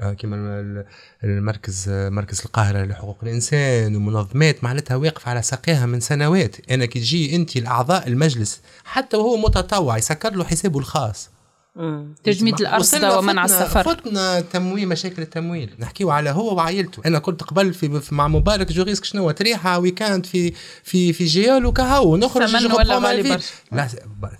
[0.00, 0.36] آه كما
[1.24, 6.70] المركز مركز القاهرة لحقوق الإنسان ومنظمات معناتها واقفة على ساقيها من سنوات.
[6.70, 11.30] أنا كي تجي انت الاعضاء المجلس حتى وهو متطوع يسكر له حسابه الخاص.
[12.24, 13.82] تجميد الارصده ومنع السفر.
[13.82, 15.70] فتنا تمويل مشاكل التمويل.
[15.78, 17.02] نحكيو على هو وعائلته.
[17.06, 20.52] أنا كنت قبل في مع مبارك جو ريسك شنو تريحة ويكاند في
[20.84, 23.38] في في جيال وكهو نخرج ثمن ولا غالي
[23.72, 23.88] لا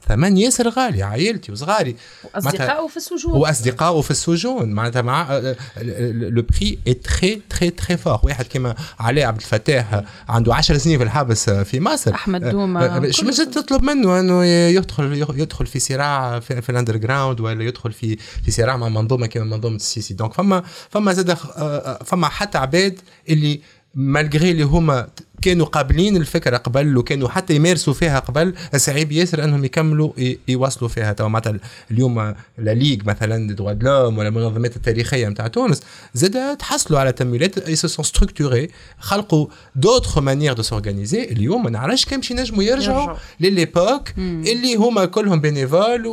[0.09, 1.97] ثمن ياسر غالي عائلتي وصغاري.
[2.34, 3.32] وأصدقائه في السجون.
[3.32, 4.72] وأصدقائه في السجون.
[4.72, 5.39] معناتها مع
[5.76, 10.99] لو بري اي تري تري تري فور واحد كيما علاء عبد الفتاح عنده 10 سنين
[10.99, 12.14] في الحبس في مصر.
[12.14, 12.99] أحمد دوما.
[12.99, 17.93] مش تطلب منه إنه يدخل يدخل في صراع في, في الاندر جراوند جراوند ولا يدخل
[17.93, 20.14] في في صراع مع منظومة كما منظومة السيسي.
[20.14, 21.35] donc فما فما زاد
[22.05, 23.61] فما حتى عباد اللي
[23.94, 25.09] malgré اللي هما
[25.43, 30.12] كانوا قابلين الفكرة قبل وكانوا حتى يمارسوا فيها قبل صعيب ياسر أنهم يكملوا
[30.49, 31.12] يواصلوا فيها.
[31.12, 31.57] تو معناتها
[31.91, 35.82] اليوم la Ligue مثلا droits de l'homme ولا المنظمات التاريخية نتاع تونس
[36.14, 38.68] زاد تحصلوا على تمويلات et se structurer
[38.99, 44.74] خلقوا d'autres manières de s'organiser اليوم ما نعرفش كان باش ينجموا يرجعوا لل époque اللي
[44.74, 46.07] هما كلهم bénévoles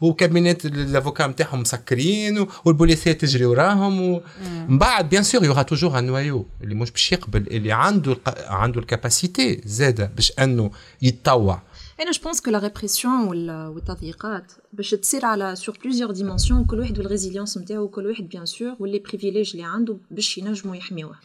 [0.00, 5.62] وكابينات ال avocat نتاعهم مسكرين والبوليسية تجري وراهم ومن بعد bien sûr il y aura
[5.62, 8.16] toujours un noyau اللي مش باش يقبل اللي عنده
[8.58, 10.70] عنده ال capacité زاده باش أنه
[11.02, 11.62] يتطوع.
[12.00, 16.98] أنا je pense que la répression والتضييقات باش تصير على sur plusieurs dimensions كل واحد
[16.98, 21.16] وال résilience نتاعو كل واحد bien sûr و les privilèges اللي عنده باش ينجموا يحميوه.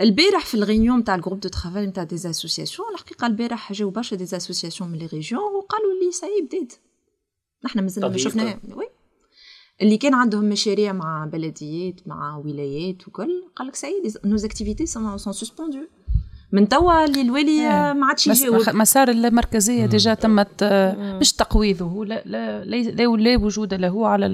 [0.00, 3.90] البارح في ال réunion نتاع ال groupe de travail نتاع des associations الحقيقة البارح جاو
[3.90, 6.72] برشا des associations من les régions وقالوا لي ساي بديت
[7.64, 8.86] نحنا مازلنا ما شفنا oui.
[9.82, 14.44] اللي كان عندهم مشاريع مع بلديات مع ولايات وكل قال لك ça y est nos
[14.44, 15.78] activités sont suspendues
[16.52, 17.92] من توا اللي الوالي إيه.
[17.92, 18.68] ما عادش يجاوب.
[18.68, 20.64] مسار المركزية déjà تمت
[21.20, 24.28] مش تقويضه لا لا لا, لا وجود له على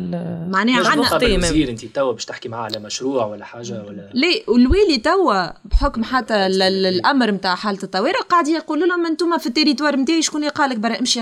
[0.50, 5.46] معناها عندنا انت توا باش تحكي معاه على مشروع ولا حاجة ولا؟ لا الوالي توا
[5.64, 10.40] بحكم حتى الأمر نتاع حالة الطوارئ قاعد يقول لهم أنتم في ال territoire نتاعي شكون
[10.40, 11.20] اللي قال لك برا امشي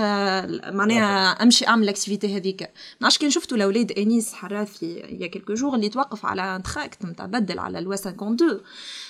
[0.71, 2.69] معناها امشي أعمل ال activité هذيك.
[3.01, 7.05] ما كان شفتوا الأولاد أنيس حراثي il y a quelques jours اللي توقف على tract
[7.05, 8.59] نتاع بدل على ال loi 52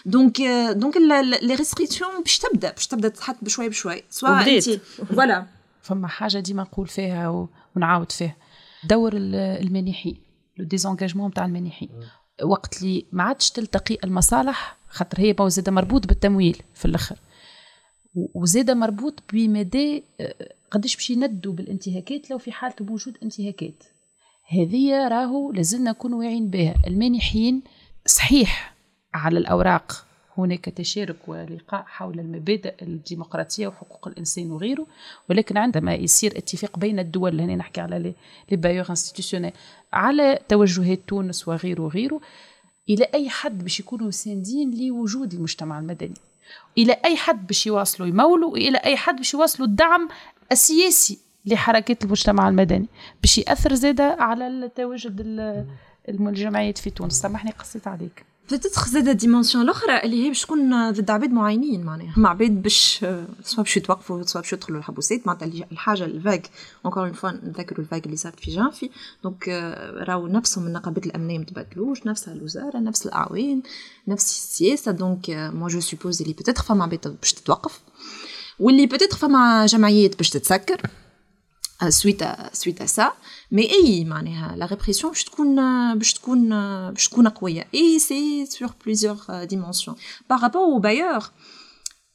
[0.05, 5.45] donc donc les restrictions باش تبدا باش تبدا تتحط بشوي بشوي سواء انت voilà
[5.81, 8.35] فما حاجة ديما نقول فيها ونعاود فيها.
[8.83, 10.17] دور المانحين
[10.57, 11.89] le désengagement تاع المانحين
[12.43, 17.15] وقت اللي ما عادش تلتقي المصالح خاطر هي زاده مربوط بالتمويل في الأخر.
[18.15, 20.35] وزادة مربوط بمدى آه،
[20.71, 23.83] قداش باش يندوا بالانتهاكات لو في حالة وجود انتهاكات.
[24.49, 26.75] هذه راهو لازلنا نكون واعيين بها.
[26.87, 27.61] المانحين
[28.05, 28.75] صحيح
[29.13, 30.04] على الأوراق.
[30.37, 34.87] هناك تشارك ولقاء حول المبادئ الديمقراطية وحقوق الإنسان وغيره
[35.29, 37.99] ولكن عندما يصير اتفاق بين الدول هنا نحكي على
[38.51, 38.85] لي بايور
[39.93, 42.21] على توجهات تونس وغيره وغيره
[42.89, 46.13] إلى أي حد باش يكونوا ساندين لوجود المجتمع المدني؟
[46.77, 50.09] إلى أي حد باش يواصلوا يمولوا؟ وإلى أي حد باش يواصلوا الدعم
[50.51, 52.85] السياسي لحركات المجتمع المدني؟
[53.21, 55.21] باش يأثر زاده على التواجد
[56.09, 57.13] الجمعيات في تونس.
[57.13, 58.25] سامحني قصيت عليك.
[58.51, 62.13] peut-être زاده dimension الأخرى اللي هي باش تكون ضد عباد معينين معناها.
[62.17, 63.05] مع عباد باش
[63.43, 66.49] سوا باش يتوقفوا سوا باش يدخلوا الحبوسات معناتها الحاجة ال vague
[66.85, 68.89] encore une fois نذكروا ال vague اللي صارت في جانفي
[69.23, 69.47] donc
[70.07, 73.61] راهو نفسهم النقابات الأمنية ما تبدلوش نفس الوزارة نفس الأعوان
[74.07, 74.91] نفس السياسة.
[74.91, 77.79] donc moi je suppose اللي peut-être فما عباد باش تتوقف
[78.59, 80.81] واللي peut-être فما جمعيات باش تتسكر.
[81.89, 82.23] suite
[82.53, 83.11] suite ça
[83.51, 85.55] mais et معناها la répression باش تكون
[85.97, 86.49] باش تكون
[86.91, 89.95] باش تكون قويه et c'est sur plusieurs dimensions
[90.29, 91.23] par rapport aux bailleurs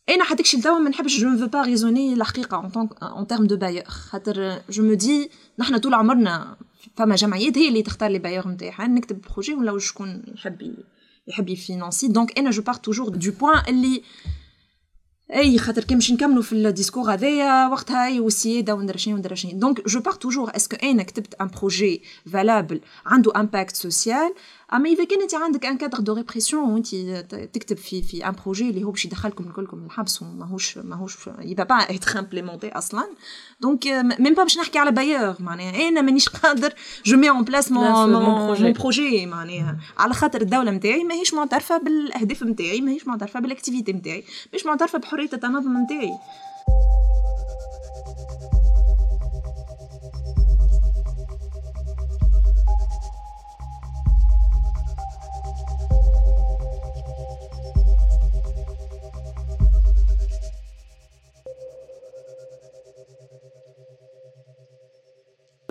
[0.08, 3.26] أنا حتى كشي توا ما نحبش je ne veux pas raisonner الحقيقة en tant en
[3.26, 6.56] termes de bailleurs خاطر je me dis نحنا طول عمرنا
[6.96, 10.74] فما جمعيات هي اللي تختار les bailleurs نتاعها نكتب projet ولا شكون يحب
[11.28, 14.02] يحب ي financer donc أنا je pars toujours du point اللي
[15.34, 19.34] اي خاطر كي باش نكملوا في ال discours هذايا وقتها اي والسيادة وندير شنو وندير
[19.34, 19.52] شنو.
[19.52, 22.02] donc je pars toujours est-ce que أنا كتبت un projet
[22.32, 24.34] valable عنده impact social
[24.74, 26.94] اما إذا كان انت عندك un cadre de répression وانت
[27.52, 31.68] تكتب في في un projet اللي هو باش يدخلكم الكلكم الحبس وماهوش ماهوش il va
[31.68, 33.04] pas être implémenté أصلا.
[33.60, 33.86] donc
[34.18, 37.82] même pas باش نحكي على bailleurs معناها أنا مانيش قادر je mets en place mon
[38.72, 44.24] projet معناها على خاطر الدولة نتاعي ماهيش معترفة بالأهداف نتاعي ماهيش معترفة بال activités نتاعي
[44.54, 46.12] مش معترفة بحرية التنظيم نتاعي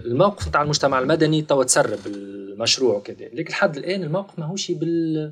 [0.09, 3.25] الموقف نتاع المجتمع المدني توا تسرب المشروع وكذا.
[3.33, 5.31] لكن لحد الآن الموقف ماهوش بال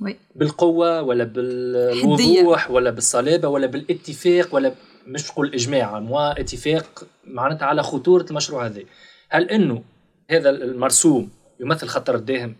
[0.00, 0.16] وي.
[0.34, 4.72] بالقوة ولا بالوضوح ولا بالصلابة ولا بالاتفاق ولا
[5.06, 8.82] مش نقول إجماع موا اتفاق معناتها على خطورة المشروع هذا.
[9.28, 9.82] هل إنه
[10.30, 12.56] هذا المرسوم يمثل خطر الداهم؟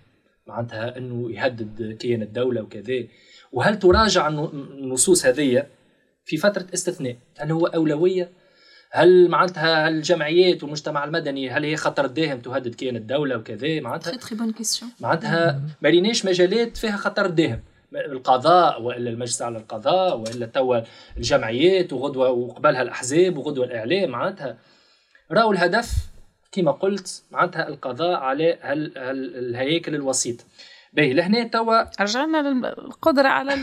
[0.47, 3.05] معناتها إنه يهدد كيان الدولة وكذا.
[3.53, 5.67] وهل تراجع النصوص هذه
[6.25, 8.31] في فترة استثناء؟ هل هو أولوية؟
[8.91, 14.19] هل معناتها الجمعيات والمجتمع المدني هل هي خطر داهم تهدد كيان الدولة وكذا؟ معناتها très
[14.19, 17.61] très bonne question معناتها ما ريناش مجالات فيها خطر داهم.
[17.95, 20.81] القضاء وإلا المجلس على القضاء وإلا توا
[21.17, 24.59] الجمعيات وغدوة وقبلها الأحزاب وغدوة الإعلام معناتها
[25.33, 25.93] راهو الهدف
[26.53, 30.45] كما قلت معناتها القضاء على الهياكل الوسيطه
[30.97, 33.55] باهي لهنا توا رجعنا للقدره على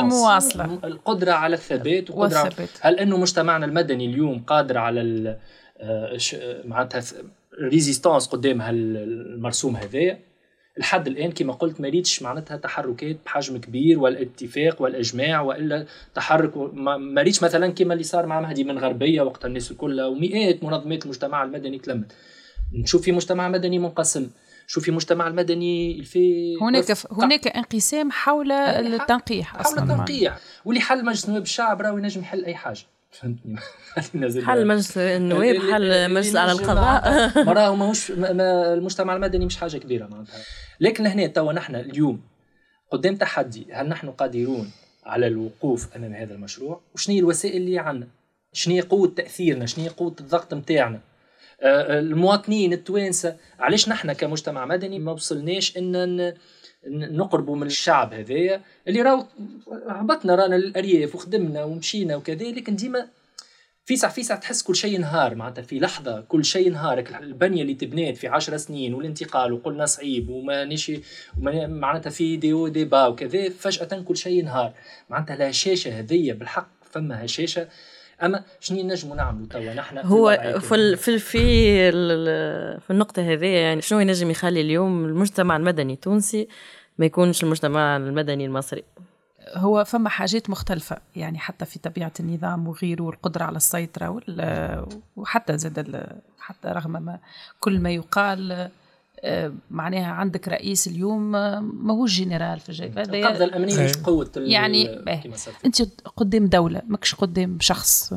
[0.00, 0.78] المواصلة.
[0.84, 2.68] القدرة على الثبات وقدرة والثبات.
[2.80, 5.36] هل إنه مجتمعنا المدني اليوم قادر على
[5.80, 6.18] آه،
[6.64, 7.02] معناتها
[7.62, 10.18] résistance قدام هالمرسوم هذايا؟
[10.76, 17.22] لحد الآن كما قلت ما ريتش معناتها تحركات بحجم كبير والاتفاق والإجماع وإلا تحرك ما
[17.22, 21.42] ريتش مثلا كما اللي صار مع مهدي من غربية وقت الناس كلها ومئات منظمات المجتمع
[21.44, 22.12] المدني تلمت.
[22.72, 24.30] نشوف في مجتمع مدني منقسم.
[24.70, 29.82] شوفي المجتمع المدني في هناك هناك انقسام حول التنقيح حول أصلا.
[29.82, 30.38] التنقيح.
[30.64, 32.80] واللي حل مجلس نواب الشعب راهو ينجم يحل أي حاجة.
[33.10, 33.56] فهمتني؟
[34.46, 37.02] حل مجلس النواب حل مجلس على القضاء.
[37.58, 40.40] راهو ماهوش المجتمع المدني مش حاجة كبيرة معناتها.
[40.80, 42.20] لكن هنا توا نحن اليوم
[42.90, 44.70] قدام تحدي هل نحن قادرون
[45.06, 48.08] على الوقوف أمام هذا المشروع؟ وشنو هي الوسائل اللي عندنا؟
[48.52, 51.00] شنو هي قوة تأثيرنا؟ شنو هي قوة الضغط نتاعنا
[51.62, 53.36] المواطنين التوانسة.
[53.58, 56.34] علاش نحن كمجتمع مدني ما وصلناش إن
[56.86, 59.26] نقربوا من الشعب هذايا اللي راهو
[59.88, 63.08] هبطنا رانا للأرياف وخدمنا ومشينا وكذا لكن ديما
[63.84, 68.16] فيسع فيسع تحس كل شيء نهار معناتها في لحظة كل شيء نهار البنية اللي تبنات
[68.16, 71.00] في عشر سنين والانتقال وقلنا صعيب وما نشي
[71.66, 74.72] معناتها في ديو ديبا وكذا فجأة كل شيء نهار
[75.08, 77.68] معناتها لا شاشة هذية بالحق فما هشاشة.
[78.22, 81.90] أما شنو نجموا نعملوا توا؟ نحن هو في في في
[82.80, 86.48] في النقطة هذه يعني شنو ينجم يخلي اليوم المجتمع المدني التونسي
[86.98, 88.84] ما يكونش المجتمع المدني المصري؟
[89.54, 94.20] هو فما حاجات مختلفة يعني حتى في طبيعة النظام وغيره والقدرة على السيطرة
[95.16, 96.06] وحتى زاد
[96.40, 97.18] حتى رغم ما
[97.60, 98.70] كل ما يقال
[99.70, 104.98] معناها عندك رئيس اليوم آه، ماهوش جنرال في الجيش القبضه الأمنية مش قوة يعني
[105.64, 105.82] أنت
[106.16, 108.14] قدام دولة ماكش قدام شخص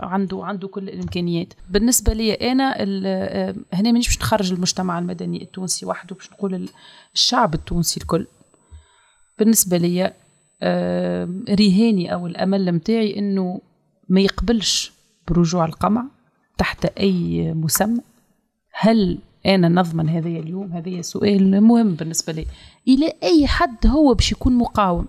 [0.00, 1.52] عنده عنده كل الإمكانيات.
[1.70, 6.68] بالنسبة لي أنا آه، هنا مانيش باش نخرج المجتمع المدني التونسي وحده باش نقول
[7.14, 8.26] الشعب التونسي الكل.
[9.38, 10.12] بالنسبة لي
[11.50, 13.60] رهاني أو الأمل متاعي إنه
[14.08, 14.92] ما يقبلش
[15.28, 16.04] برجوع القمع
[16.58, 18.00] تحت أي مسمى.
[18.72, 22.46] هل أنا نضمن هذا اليوم هذا سؤال مهم بالنسبة لي
[22.88, 25.06] إلى أي حد هو باش يكون مقاوم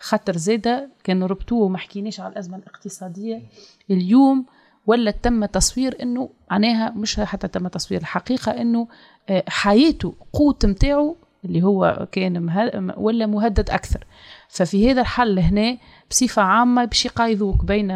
[0.00, 3.42] خاطر زاده كان ربطوه وما حكيناش على الأزمة الاقتصادية
[3.90, 4.44] اليوم
[4.86, 8.88] ولا تم تصوير إنه معناها مش حتى تم تصوير الحقيقة إنه
[9.28, 12.92] آه، حياته قوت متاعه اللي هو كان.
[12.96, 14.04] ولا مهدد أكثر
[14.48, 15.78] ففي هذا الحل هنا
[16.10, 17.92] بصفة عامة باش يقايضوك بين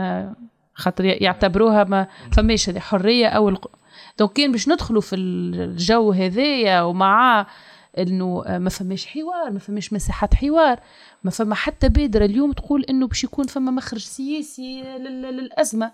[0.75, 3.57] خاطر يعتبروها ما فماش حريه أو.
[4.19, 7.47] دونك كان باش ندخلوا في الجو هذايا ومع
[7.99, 10.81] انه ما فماش حوار ما فماش مساحات حوار
[11.25, 15.93] ما فما حتى بادرة اليوم تقول إنه باش يكون فما مخرج سياسي للأزمة.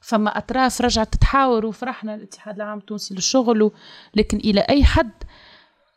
[0.00, 3.70] فما أطراف رجعت تتحاور وفرحنا الاتحاد العام التونسي للشغل
[4.14, 5.10] لكن إلى أي حد؟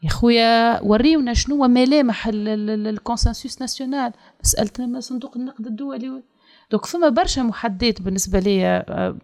[0.04, 4.12] يا خويا وريونا شنو ملامح الكونسنسوس ناسيونال.
[4.44, 6.24] مساله صندوق النقد الدولي.
[6.72, 9.18] دوك فما برشا محدات بالنسبة لي آه،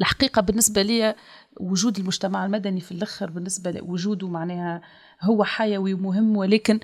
[0.00, 1.14] الحقيقة بالنسبة لي
[1.60, 4.82] وجود المجتمع المدني في الأخر بالنسبة لوجوده معناها
[5.22, 6.80] هو حيوي ومهم ولكن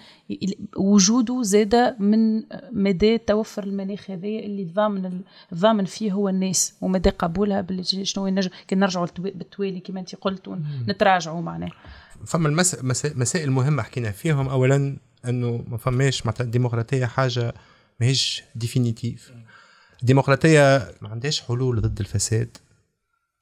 [0.76, 2.42] وجوده زاد من
[2.72, 5.20] مدى توفر المناخ هذا اللي الضامن
[5.52, 10.48] الضامن فيه هو الناس ومدى قبولها باللي شنو ينجم كي نرجعوا بالتوالي كما انت قلت
[10.48, 11.72] ونتراجعوا معناها.
[12.26, 12.48] فما
[13.04, 14.48] المسائل المهمه حكينا فيهم.
[14.48, 14.96] اولا
[15.28, 17.54] إنه ما فماش معناتها الديمقراطية حاجة
[18.00, 19.32] ماهيش ديفينيتيف
[20.02, 22.56] الديمقراطية ما عندهاش حلول ضد الفساد.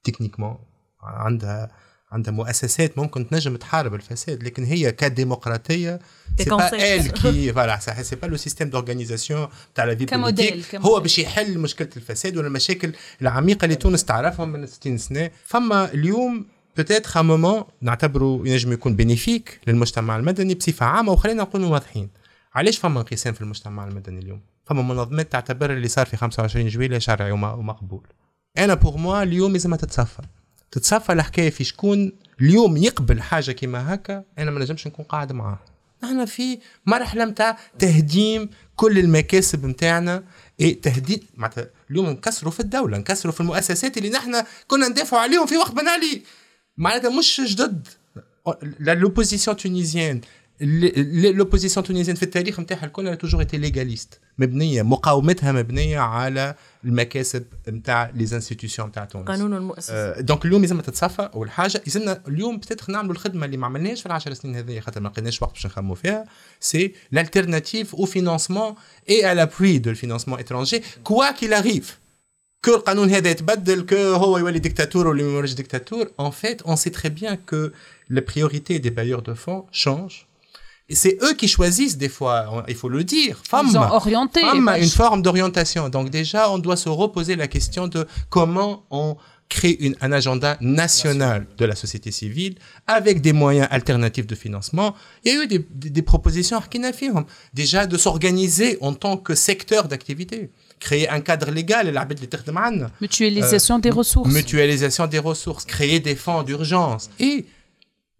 [0.04, 0.58] techniquement
[1.02, 1.70] عندها
[2.12, 6.00] عندها مؤسسات ممكن تنجم تحارب الفساد لكن هي كديمقراطية
[6.38, 11.00] c'est pas elle qui voilà c'est pas le système d'organisation تاع la vie politique هو
[11.00, 12.92] باش يحل مشكلة الفساد ولا المشاكل
[13.22, 15.30] العميقة اللي تونس تعرفهم من 60 سنة.
[15.44, 16.46] فما اليوم
[16.76, 22.08] peut-être moment نعتبره ينجم يكون bénéfique للمجتمع المدني بصفة عامة وخلينا نكونوا واضحين.
[22.54, 26.98] علاش فما انقسام في المجتمع المدني اليوم؟ فما منظمات تعتبر اللي صار في 25 جويلية
[26.98, 28.06] شرعي ومقبول.
[28.58, 30.22] أنا بور موا اليوم لازم تتصفى
[30.70, 35.58] تتصفى الحكاية في شكون اليوم يقبل حاجة كيما هكا أنا ما نجمش نكون قاعد معاه.
[36.04, 40.24] نحن في مرحلة نتاع تهديم كل المكاسب نتاعنا
[40.60, 45.46] إيه تهديد معناتها اليوم نكسروا في الدولة نكسروا في المؤسسات اللي نحن كنا ندافعوا عليهم
[45.46, 46.22] في وقت بن علي
[46.76, 47.88] معناتها مش جدد.
[48.80, 50.20] l'opposition tunisienne
[50.60, 56.54] l'opposition tunisienne في التاريخ نتاعها الكل toujours été légaliste مبنية مقاومتها مبنية على
[56.84, 59.28] المكاسب نتاع les institutions نتاع تونس.
[59.28, 59.94] قانون المؤسسة.
[59.94, 64.00] آه donc اليوم لازم تتصفى اول حاجة لازمنا اليوم peut-être نعملوا الخدمة اللي ما عملناش
[64.00, 66.24] في العشر سنين هذه خاطر ما لقيناش وقت باش نخموا فيها.
[66.60, 68.74] c'est l'alternative au financement
[69.08, 70.82] et à l'appui de le financement étranger.
[71.04, 71.90] Quoi qu'il arrive
[72.66, 76.76] que القانون هذا يتبدل que هو يولي ديكتاتور ولا ما يوليش ديكتاتور en fait on
[76.76, 77.72] sait très bien que
[78.10, 80.29] les priorités des bailleurs de fonds changent Et
[80.94, 83.40] c'est eux qui choisissent des fois, il faut le dire.
[83.48, 84.40] Femme, Ils ont orienté.
[84.40, 85.88] Femme a une forme d'orientation.
[85.88, 89.16] Donc déjà, on doit se reposer la question de comment on
[89.50, 92.54] crée une, un agenda national de la société civile
[92.86, 94.94] avec des moyens alternatifs de financement.
[95.24, 96.62] Il y a eu des, des, des propositions
[97.52, 101.92] déjà de s'organiser en tant que secteur d'activité créer un cadre légal
[103.00, 107.44] mutualisation euh, des ressources mutualisation des ressources créer des fonds d'urgence et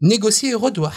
[0.01, 0.93] négocier redouat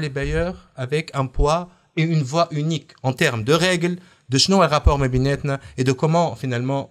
[0.00, 3.96] les bailleurs avec un poids et une voix unique en termes de règles,
[4.30, 6.90] de شنو rapport مبيناتنا et de comment finalement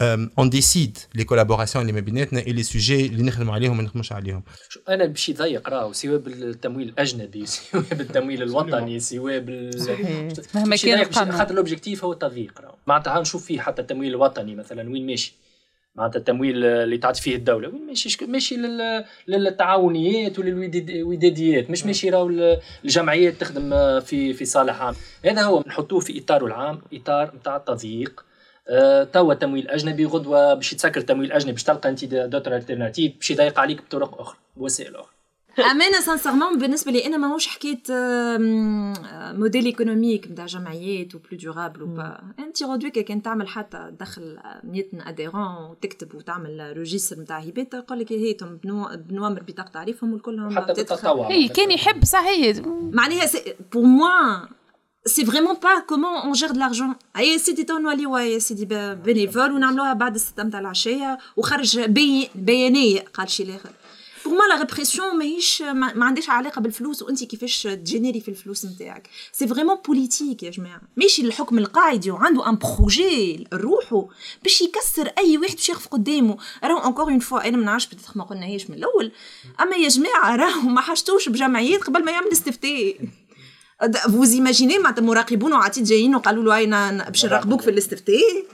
[0.00, 3.82] euh, on décide les collaborations اللي ما بيناتنا et les sujets اللي نخدموا عليهم وما
[3.82, 4.42] نخدموش عليهم.
[4.88, 9.70] أنا باش يضيق راهو سواء بالتمويل الأجنبي سواء بالتمويل الوطني سواء بال
[10.54, 15.06] مهما كان خاطر الأوبجيكتيف هو التضييق راهو معناتها نشوف فيه حتى التمويل الوطني مثلا وين
[15.06, 15.34] ماشي.
[16.00, 17.68] معناتها التمويل اللي تعطي فيه الدولة.
[17.68, 18.56] ماشي ماشي
[19.28, 24.94] للتعاونيات وللوداديات مش ماشي راهو الجمعيات تخدم في في صالح عام.
[25.24, 28.24] هذا هو نحطوه في إطاره العام إطار نتاع التضييق.
[28.68, 33.30] أه توا تمويل أجنبي غدوة باش يتسكر تمويل أجنبي باش تلقى أنت d'autres alternatives باش
[33.30, 35.19] يضيق عليك بطرق أخرى بوسائل أخرى.
[35.58, 37.82] أما sincèrement بالنسبة لي أنا ماهوش حكايه
[39.38, 44.38] modèle économique نتاع جمعيات و plus durable ou pas أنت غدوه كان تعمل حتى دخل
[44.64, 48.58] 100 adhérents وتكتب وتعمل registre نتاع هبات يقول لك هيتم
[48.96, 52.56] بنوامر بطاقة تعريفهم والكلهم حتى بالتطوع اي كان يحب صحيح
[52.92, 53.28] معناها
[53.72, 54.48] pour moi
[55.06, 59.52] c'est vraiment pas comment on gère de l'argent أي سيدي توا نوليو يا سيدي bénévoles
[59.52, 61.80] ونعملوها بعد الستة نتاع العشية وخرج
[62.34, 63.70] بيانية قال شي الآخر.
[64.30, 68.64] pour moi la répression ماهيش ما عندهاش علاقه بالفلوس وانت كيفاش ت générer في الفلوس
[68.64, 74.08] نتاعك c'est vraiment politique يا جماعة ماشي الحكم القاعدي وعنده un projet روحه
[74.42, 78.24] باش يكسر اي واحد باش يخف قدامه راهو encore une fois أنا ما نعرفش ما
[78.24, 79.12] قلناهاش من الأول
[79.60, 82.96] اما يا جماعة راهو ما حاجتوش بجمعيات قبل ما يعمل استفتاء
[84.10, 88.44] vous imaginez معناتها مراقبون وعطيت جايين وقالوا له باش نراقبوك في الاستفتاء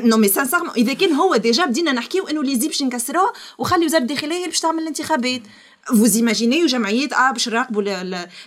[0.00, 4.02] non mais sincèrement إذا كان هو déjà بدينا نحكيو إنه لي باش نكسروه وخلي وزاره
[4.02, 5.42] الداخليه هي باش تعمل الانتخابات.
[5.86, 7.82] vous imaginez جمعيات آه باش نراقبوا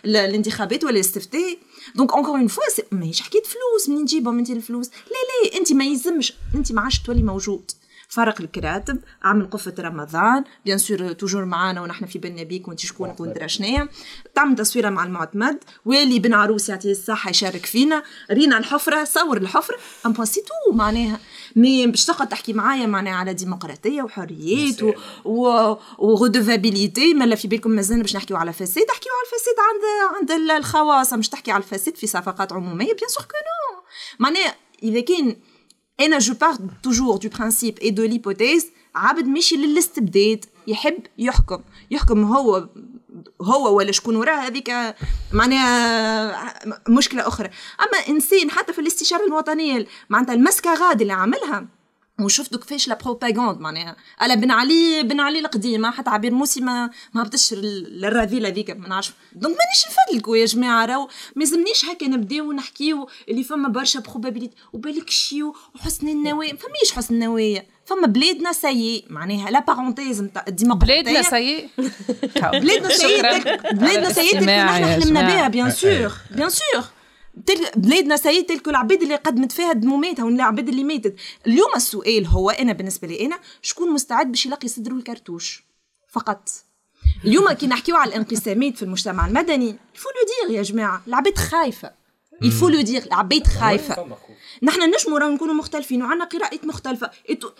[0.06, 1.58] الانتخابات ولا الاستفتاء
[1.96, 5.86] donc encore une fois ماهيش حكاية فلوس منين نجيبهم أنت الفلوس؟ لا لا أنت ما
[5.86, 7.72] يلزمش أنت ما عادش تولي موجود.
[8.16, 13.20] فرق الكراتب عمل قفة رمضان bien sûr toujours معانا ونحن في بنا بيك وانت شكونك
[13.20, 13.90] وندرى شنيا
[14.36, 18.04] تعمل تصويرة مع المعتمد واللي بن عروس يعطيه الصحة يشارك فينا.
[18.32, 21.20] رينا الحفرة صور الحفرة mais c'est tout معناها.
[21.56, 24.94] mais باش تقعد تحكي معايا معناها على ديمقراطية وحريات و...
[25.26, 25.48] و...
[25.98, 30.52] و redevabilité مالا في بالكم مازلنا باش نحكيو على فساد تحكيو على الفساد عند عند
[30.52, 33.82] الخواص مش تحكي على الفساد في صفقات عمومية bien sûr que non
[34.20, 35.36] معناها إذا كان
[36.00, 41.62] أنا je pars toujours du principe et de l'hypothèse عبد ماشي للاستبداد يحب يحكم.
[41.92, 42.70] يحكم هو
[43.42, 44.72] هو ولا شكون وراه هذيك
[45.34, 46.54] معناها
[46.90, 47.50] مشكلة أخرى.
[47.80, 51.68] أما إنسان حتى في الاستشارة الوطنية معناتها المسكه غادي اللي عملها
[52.20, 53.96] وشفتوا كيفاش la propagande معناها.
[54.20, 58.88] على بن علي بن علي القديمة حتى عبير موسي ما ما هبطش للرذيله ذيك ما
[58.88, 59.12] نعرفش.
[59.34, 64.56] donc مانيش نفدلكوا يا جماعة راهو ما يلزمنيش هكا نبداو نحكيو اللي فما برشا بروبابيليتي
[64.74, 66.56] وبالك شيو وحسن النوايا.
[66.56, 67.66] فماش حسن النوايا.
[67.86, 71.70] فما بلادنا سيء معناها لا بارونتيز نتاع الديمقراطيه بلادنا سيء
[72.62, 73.22] بلادنا سيء
[73.74, 76.84] بلادنا سيء نحن حلمنا بها بيان سور بيان سور
[77.46, 77.68] تل...
[77.76, 81.16] بلادنا سيد تلك العباد اللي قدمت فيها دموماتها والعباد اللي ماتت.
[81.48, 85.64] اليوم السؤال هو أنا بالنسبة لي أنا شكون مستعد باش يلقي صدره الكرتوش؟
[86.10, 86.50] فقط.
[87.26, 91.38] اليوم كي نحكيو على الانقسامات في المجتمع المدني il faut le dire يا جماعة العباد
[91.38, 91.92] خايفة.
[92.44, 94.18] il faut le dire العباد خايفة.
[94.64, 97.12] نحن نجمو راهو نكونوا مختلفين وعندنا قراءات مختلفة.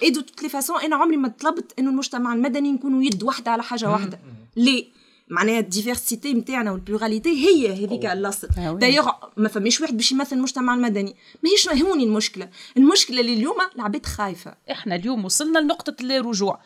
[0.04, 3.52] et de toutes les façons أنا عمري ما طلبت إنه المجتمع المدني نكونوا يد واحدة
[3.52, 4.20] على حاجة واحدة.
[4.56, 4.88] ليه؟
[5.28, 10.36] معناها ال diversité نتاعنا وال pluralité هي هذيك اللاصق دايوغ ما فماش واحد باش يمثل
[10.36, 11.16] المجتمع المدني.
[11.44, 12.50] ماهيش هوني المشكلة.
[12.78, 14.56] المشكلة اللي اليوم العباد خايفة.
[14.72, 16.60] إحنا اليوم وصلنا لنقطة الرجوع.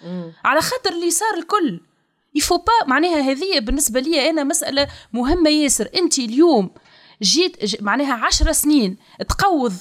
[0.46, 1.80] على خاطر اللي صار الكل.
[2.36, 5.90] يفو با معناها هذه بالنسبة لي أنا مسألة مهمة ياسر.
[5.96, 6.70] أنت اليوم
[7.22, 8.98] جيت معناها عشر سنين
[9.30, 9.74] تقوض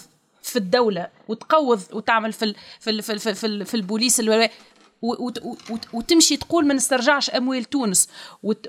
[0.43, 4.21] في الدولة وتقوض وتعمل في ال في ال في ال في, ال في البوليس
[5.93, 8.09] وتمشي تقول ما نسترجعش أموال تونس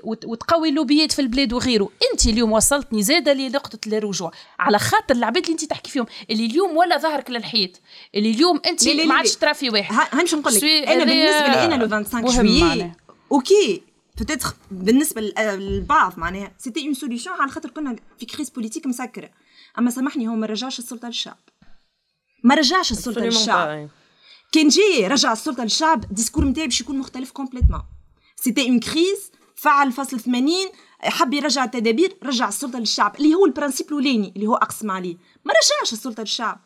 [0.04, 1.88] وتقوي اللوبيات في البلاد وغيره.
[2.12, 4.32] أنت اليوم وصلتني زاده لنقطه الرجوع.
[4.58, 7.80] على خاطر العباد اللي أنت تحكي فيهم اللي اليوم ولا ظهرك للحيط
[8.14, 10.08] اللي اليوم أنت ما عادش ترى في واحد.
[10.12, 12.92] هنمشي نقول لك أنا بالنسبة لي أنا le 25 juillet
[13.32, 13.82] أوكي
[14.20, 19.30] peut-être بالنسبة للبعض معناها c'était une solution على خاطر كنا في crise politique مسكرة.
[19.78, 21.38] أما سامحني هو ما رجعش السلطة للشعب.
[22.44, 23.88] ما رجعش السلطة للشعب.
[24.52, 27.82] كان جاي رجع السلطه للشعب ال discours نتاعي باش يكون مختلف complètement
[28.36, 30.52] c'était une crise فعل فصل 80
[31.02, 33.16] حب يرجع التدابير رجع السلطة للشعب.
[33.16, 35.16] اللي هو ال principe الأولاني اللي هو أقسم عليه.
[35.44, 36.60] ما رجعش السلطة للشعب.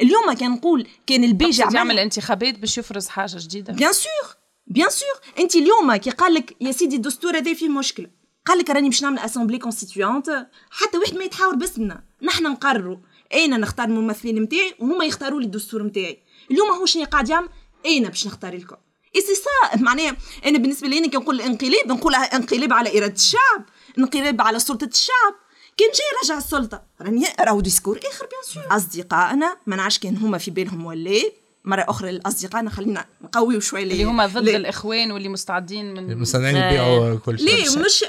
[0.00, 3.72] اليوم كان نقول كان البيجي يعمل انتخابات باش يفرز حاجة جديدة.
[3.72, 8.10] bien sûr bien sûr أنت اليوم كي قال لك يا سيدي الدستور هذا فيه مشكله
[8.46, 12.04] قال لك راني باش نعمل assemblée constituante حتى واحد ما يتحاور باسمنا.
[12.22, 12.96] نحن نقرروا.
[13.34, 17.48] أنا نختار الممثلين نتاعي وهما يختاروا لي الدستور نتاعي اليوم هو شنو قاعد يعمل؟
[17.86, 18.76] أنا باش نختار لكم
[19.16, 20.16] اي سي سا معناها
[20.46, 23.64] أنا بالنسبة لي كي نقول الانقلاب نقول انقلاب على إرادة الشعب
[23.98, 25.34] انقلاب على سلطة الشعب.
[25.76, 26.82] كان جاي رجع السلطة.
[27.00, 31.22] راني راهو discours آخر bien sûr أصدقائنا ما نعرفش كان هما في بالهم ولا
[31.64, 34.56] مرة أخرى لاصدقائنا خلينا نقويو شوي اللي هما ضد لي.
[34.56, 37.46] الإخوان واللي مستعدين من مستعدين يبيعوا كل شيء.
[37.46, 38.04] ليه؟ مش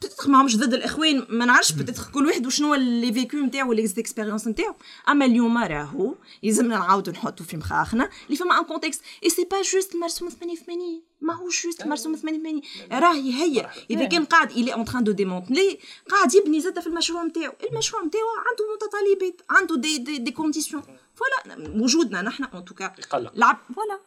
[0.00, 3.84] peut-être ما مش ضد الإخوان ما نعرفش peut-être كل واحد وشنو le vécu نتاعو les
[3.98, 4.74] expériences نتاعو.
[5.08, 9.62] أما اليوم راهو يلزمنا نعاودوا نحطوا في مخاخنا اللي فما un contexte et c'est pas
[9.62, 14.80] juste مرسوم 88 ما هو juste مرسوم 88 راهي هي اذا كان قاعد il est
[14.80, 15.78] en train de démanteler
[16.10, 20.82] قاعد يبني زاد في المشروع نتاعو المشروع نتاعو عنده متطلبات عنده des des, des conditions
[21.14, 23.32] voilà وجودنا نحن en tout cas يقلق.
[23.34, 24.00] لعب voilà.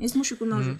[0.00, 0.78] لازموش يكون موجود.